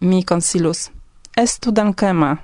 Mi 0.00 0.22
konsilus, 0.22 0.90
estu 1.36 1.70
dankema, 1.70 2.36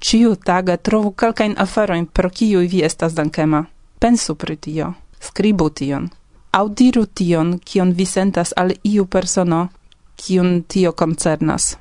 ciu 0.00 0.34
tage 0.36 0.76
trovu 0.76 1.10
calcain 1.12 1.54
aferoin 1.58 2.06
pro 2.06 2.30
ciui 2.30 2.68
vi 2.68 2.82
estas 2.84 3.14
dankema. 3.14 3.64
Pensu 3.98 4.34
pri 4.34 4.56
tio, 4.56 4.92
scribu 5.20 5.70
tion, 5.70 6.10
audiru 6.52 7.06
tion, 7.06 7.58
kion 7.58 7.92
vi 7.92 8.06
sentas 8.06 8.52
al 8.56 8.72
iu 8.84 9.06
persono, 9.06 9.68
kiun 10.16 10.62
tio 10.68 10.92
koncernas. 10.92 11.76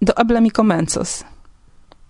Do 0.00 0.12
eble 0.20 0.40
mi 0.40 0.50
komencos. 0.50 1.24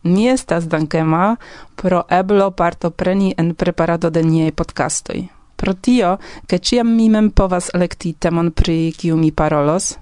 Mi 0.05 0.29
estas 0.29 0.69
dankema 0.69 1.37
pro 1.77 2.03
eblo 2.11 2.51
partopreni 2.51 3.35
en 3.39 3.55
preparado 3.55 4.11
de 4.11 4.23
niaj 4.23 4.53
podcastoj. 4.53 5.27
Pro 5.57 5.73
tio, 5.73 6.17
ke 6.47 6.59
ciam 6.59 6.97
mi 6.97 7.09
mem 7.09 7.31
povas 7.31 7.71
elekti 7.75 8.13
temon 8.13 8.51
pri 8.51 8.93
kiu 8.93 9.17
mi 9.17 9.31
parolos, 9.33 9.95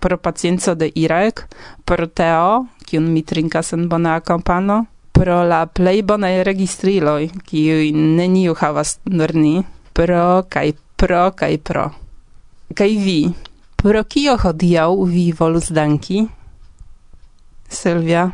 pro 0.00 0.16
pacienco 0.16 0.74
de 0.74 0.90
Irek, 0.94 1.44
pro 1.84 2.06
teo, 2.06 2.66
kiun 2.86 3.12
mi 3.12 3.22
trinkas 3.22 3.72
en 3.72 3.88
bona 3.88 4.14
akompano, 4.14 4.86
pro 5.12 5.42
la 5.44 5.66
plej 5.66 6.02
bonaj 6.02 6.42
registriloj, 6.48 7.28
kiuj 7.46 7.92
neniu 7.92 8.54
havas 8.58 8.98
nur 9.04 9.34
ni, 9.34 9.62
pro 9.92 10.42
kaj 10.48 10.72
pro 10.96 11.30
kaj 11.36 11.58
pro. 11.58 11.90
Kaj 12.74 12.88
vi, 13.04 13.18
Pro 13.82 14.00
kio 14.06 14.36
hodiaŭ 14.38 14.90
vi 15.10 15.22
volus 15.38 15.68
danki? 15.74 16.20
Silvia. 17.78 18.28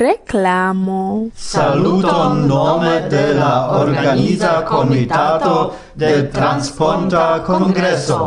Reklamo. 0.00 1.28
Saluton 1.34 2.46
nome 2.48 2.94
de 3.10 3.34
la 3.40 3.52
organiza 3.80 4.54
comitato 4.70 5.74
de 5.94 6.30
Transponta 6.32 7.44
Congreso. 7.50 8.22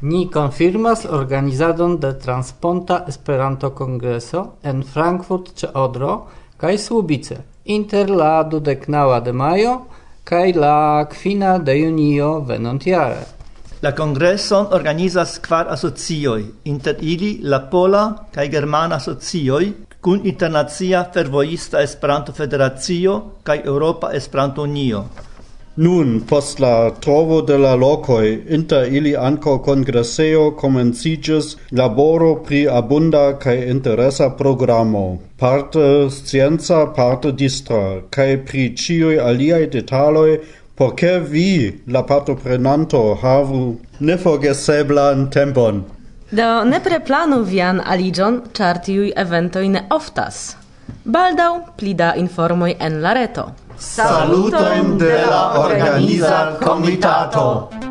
Ni 0.00 0.28
konfirmas 0.30 1.08
organizadon 1.22 1.98
de 2.00 2.12
Transponta 2.12 3.04
Esperanto 3.08 3.70
Kongreso 3.70 4.46
en 4.62 4.82
Frankfurt 4.82 5.54
ce 5.56 5.68
Odro 5.74 6.22
kaj 6.56 6.78
Słubice 6.78 7.44
inter 7.64 8.10
la 8.10 8.42
dudeknaŭa 8.42 9.20
de 9.20 9.32
majo 9.32 9.78
kaj 10.24 10.48
la 10.52 11.06
kvina 11.08 11.58
de 11.58 11.84
junio 11.84 12.40
venontiare. 12.40 13.41
La 13.82 13.90
congresson 13.98 14.66
organizas 14.70 15.38
kvar 15.42 15.66
asocioj, 15.74 16.42
inter 16.64 17.00
ili 17.00 17.30
la 17.42 17.58
pola 17.70 18.02
kaj 18.34 18.44
germana 18.52 19.00
asocioj 19.02 19.64
kun 20.00 20.20
Internacia 20.32 21.00
Fervojista 21.14 21.82
Esperanto 21.82 22.32
Federacio 22.32 23.16
kaj 23.42 23.58
Europa 23.64 24.12
Esperanto 24.20 24.62
Unio. 24.62 25.02
Nun 25.76 26.20
post 26.28 26.60
la 26.60 26.90
trovo 27.00 27.40
de 27.42 27.58
la 27.58 27.74
locoi 27.74 28.30
inter 28.48 28.94
ili 28.94 29.16
anco 29.16 29.58
congresseo 29.58 30.50
comencigis 30.62 31.56
laboro 31.70 32.34
pri 32.46 32.66
abunda 32.68 33.38
cae 33.38 33.68
interesa 33.70 34.30
programo, 34.30 35.18
parte 35.36 36.10
scienza, 36.10 36.86
parte 36.96 37.32
distra, 37.32 38.02
cae 38.10 38.38
pri 38.38 38.74
ciui 38.76 39.18
aliai 39.18 39.66
detaloi 39.66 40.38
poche 40.74 41.20
vi 41.20 41.82
la 41.86 42.02
partoprenanto 42.02 43.18
havu 43.22 43.80
neforgeseblan 44.00 45.30
tempon. 45.30 45.84
Do 46.30 46.64
ne 46.64 46.80
preplanu 46.80 47.42
vian 47.44 47.80
aligion, 47.80 48.42
char 48.52 48.78
tiui 48.78 49.12
eventoi 49.16 49.68
ne 49.68 49.84
oftas. 49.90 50.56
Baldau 51.04 51.60
plida 51.76 52.14
informoi 52.16 52.76
en 52.80 53.02
la 53.02 53.12
reto. 53.12 53.50
Saluton 53.76 54.98
de 54.98 55.12
la 55.26 55.42
organiza 55.58 56.56
comitato! 56.60 57.81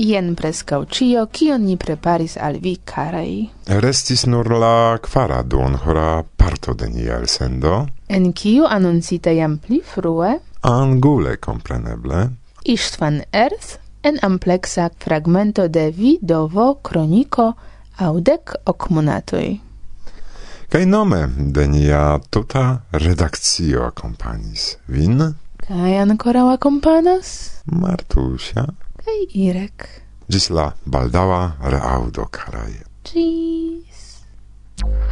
jen 0.00 0.34
prescau 0.36 0.84
cio, 0.88 1.26
kion 1.32 1.64
ni 1.64 1.76
preparis 1.76 2.36
al 2.40 2.58
vi, 2.62 2.76
carai. 2.84 3.50
Restis 3.84 4.26
nur 4.26 4.48
la 4.52 4.98
quara 5.04 5.42
duonhora 5.42 6.22
parto 6.36 6.74
de 6.74 6.88
nia 6.88 7.18
elsendo. 7.20 7.86
En 8.08 8.32
kiu 8.32 8.66
annoncita 8.66 9.30
jam 9.36 9.58
pli 9.58 9.82
frue? 9.84 10.38
Angule, 10.62 11.36
compreneble. 11.36 12.28
Istvan 12.64 13.22
Erth, 13.32 13.78
en 14.02 14.18
ampleksa 14.22 14.90
fragmento 14.98 15.68
de 15.68 15.90
vidovo 15.90 16.74
kroniko 16.82 17.52
audek 17.96 18.54
okmonatoj. 18.64 19.60
Kaj 20.70 20.86
nome 20.86 21.26
de 21.36 21.66
nia 21.68 22.20
tuta 22.30 22.82
redakcio 22.92 23.82
akompanis 23.90 24.76
vin? 24.86 25.34
Kaj 25.66 25.96
ankoraŭ 26.04 26.46
akompanas? 26.54 27.32
Martusia. 27.66 28.68
kaj 29.00 29.18
Irek. 29.46 29.88
Gisla 30.30 30.62
la 30.62 30.68
baldaŭa 30.86 31.42
reaŭdo, 31.74 32.28
karaj. 32.30 32.70
Ĝis. 33.10 34.06
Thank 34.80 35.10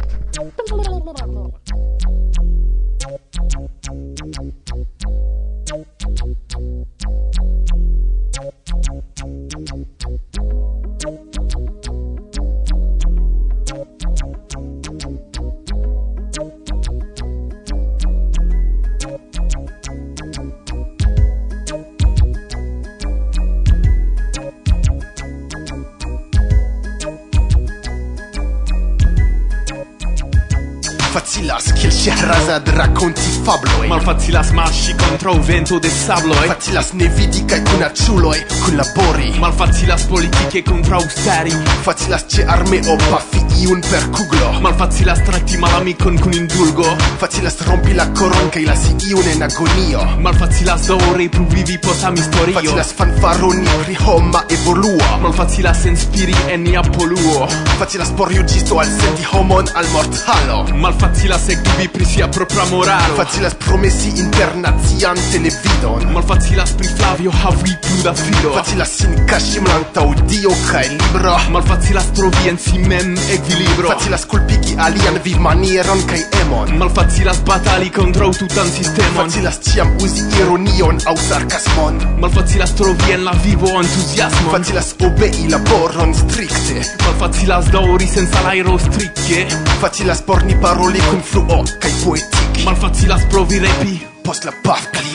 las 31.49 31.73
Ŝia 31.99 32.15
raza 32.29 32.61
rakonti 32.77 33.31
fabloj 33.43 33.89
Malfacilas 33.91 34.53
marŝi 34.55 34.93
kontraŭ 35.01 35.33
vento 35.49 35.79
de 35.83 35.91
sabloj 35.91 36.45
Facilas 36.53 36.93
ne 37.01 37.09
vidi 37.17 37.43
kaj 37.51 37.59
kunaĉuloj 37.71 38.37
kunlabori 38.53 39.33
Malfacilas 39.43 40.07
politike 40.13 40.63
kontraŭ 40.69 41.01
stari 41.17 41.51
Facilas 41.83 42.23
ĉe 42.31 42.47
armeo 42.55 42.95
pafi 43.09 43.43
iun 43.59 43.81
per 43.83 44.05
kuglo 44.15 44.51
Malfacilas 44.63 45.19
trakti 45.27 45.57
malamikon 45.59 46.17
kun 46.23 46.33
indulgo. 46.33 46.85
Facilas 47.19 47.57
rompi 47.67 47.93
la 47.97 48.05
koron 48.15 48.49
kaj 48.53 48.63
lasi 48.67 48.93
iun 49.09 49.27
en 49.33 49.43
agonio. 49.47 50.03
Malfacilas 50.23 50.87
daŭre 50.87 51.27
pluvivi 51.35 51.77
post 51.83 52.05
historio 52.15 52.55
Facilas 52.59 52.93
fanfaroni 52.99 53.67
pri 53.83 53.97
homa 54.05 54.43
evoluo 54.55 55.09
Malfacilas 55.23 55.83
inspiri 55.91 56.35
en 56.53 56.63
nia 56.63 56.83
poluo 56.95 57.47
Facilas 57.79 58.13
por 58.17 58.31
juĝisto 58.35 58.79
alsendi 58.79 59.27
homon 59.33 59.67
al 59.75 59.91
mortalo 59.93 60.61
Malfacilas 60.85 61.49
ekdubi 61.55 61.88
pri 61.91 62.05
sia 62.05 62.27
propra 62.27 62.65
moralo. 62.71 63.15
Facilas 63.15 63.53
promesi 63.53 64.09
internacian 64.19 65.17
televidon. 65.31 66.11
Malfacilas 66.13 66.71
pri 66.77 66.87
Flavio 66.87 67.31
havi 67.31 67.73
pruda 67.81 68.13
filo 68.13 68.53
Facilas 68.53 68.91
sin 68.97 69.15
kaŝi 69.29 69.61
malantaŭ 69.65 70.07
Dio 70.29 70.51
kaj 70.69 70.87
libro. 70.89 71.35
Malfacilas 71.55 72.09
trovi 72.17 72.49
en 72.49 72.57
si 72.57 72.79
mem 72.79 73.15
ekvilibro. 73.35 73.89
Facilas 73.93 74.25
kulpigi 74.25 74.75
alian 74.77 75.19
vivmanieron 75.23 76.03
kaj 76.09 76.21
emon. 76.41 76.75
Malfacilas 76.81 77.41
batali 77.47 77.89
kontraŭ 77.89 78.31
tutan 78.39 78.71
sistemon. 78.77 79.29
Facilas 79.29 79.59
ĉiam 79.69 79.95
uzi 80.03 80.25
ironion 80.41 81.01
aŭ 81.09 81.15
sarkasmon. 81.27 82.01
Malfacilas 82.23 82.75
trovi 82.79 83.13
en 83.17 83.25
la 83.27 83.35
vivo 83.43 83.73
entuziasmon. 83.81 84.51
Facilas 84.57 84.93
obei 85.09 85.47
laboron 85.51 86.13
strikte. 86.13 86.83
Malfacilas 87.05 87.71
daŭri 87.73 88.07
sen 88.07 88.27
salajro 88.33 88.77
strike 88.79 89.45
Facilas 89.81 90.21
por 90.21 90.43
ni 90.43 90.55
paroli 90.61 90.99
kun 91.09 91.21
fluo. 91.31 91.63
kaj 91.79 91.91
poetik 92.03 92.63
Malfacilas 92.65 93.23
provi 93.31 93.59
repi, 93.59 93.99
post 94.23 94.45
la 94.45 94.53
pav 94.63 94.83
klik 94.93 95.09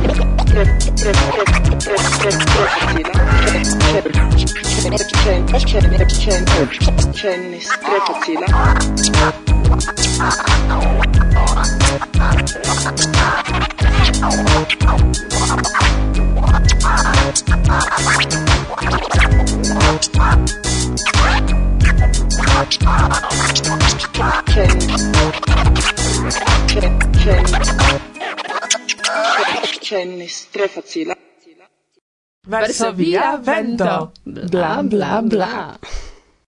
Thank 0.00 0.18
you. 0.18 0.29
Check, 0.50 0.66
check 27.22 28.09
accennis 29.90 30.48
tre 30.50 30.68
facila. 30.68 31.16
Varsovia 32.46 33.36
vento. 33.36 34.12
Bla 34.24 34.82
bla 34.82 35.20
bla. 35.22 35.22
bla. 35.22 36.09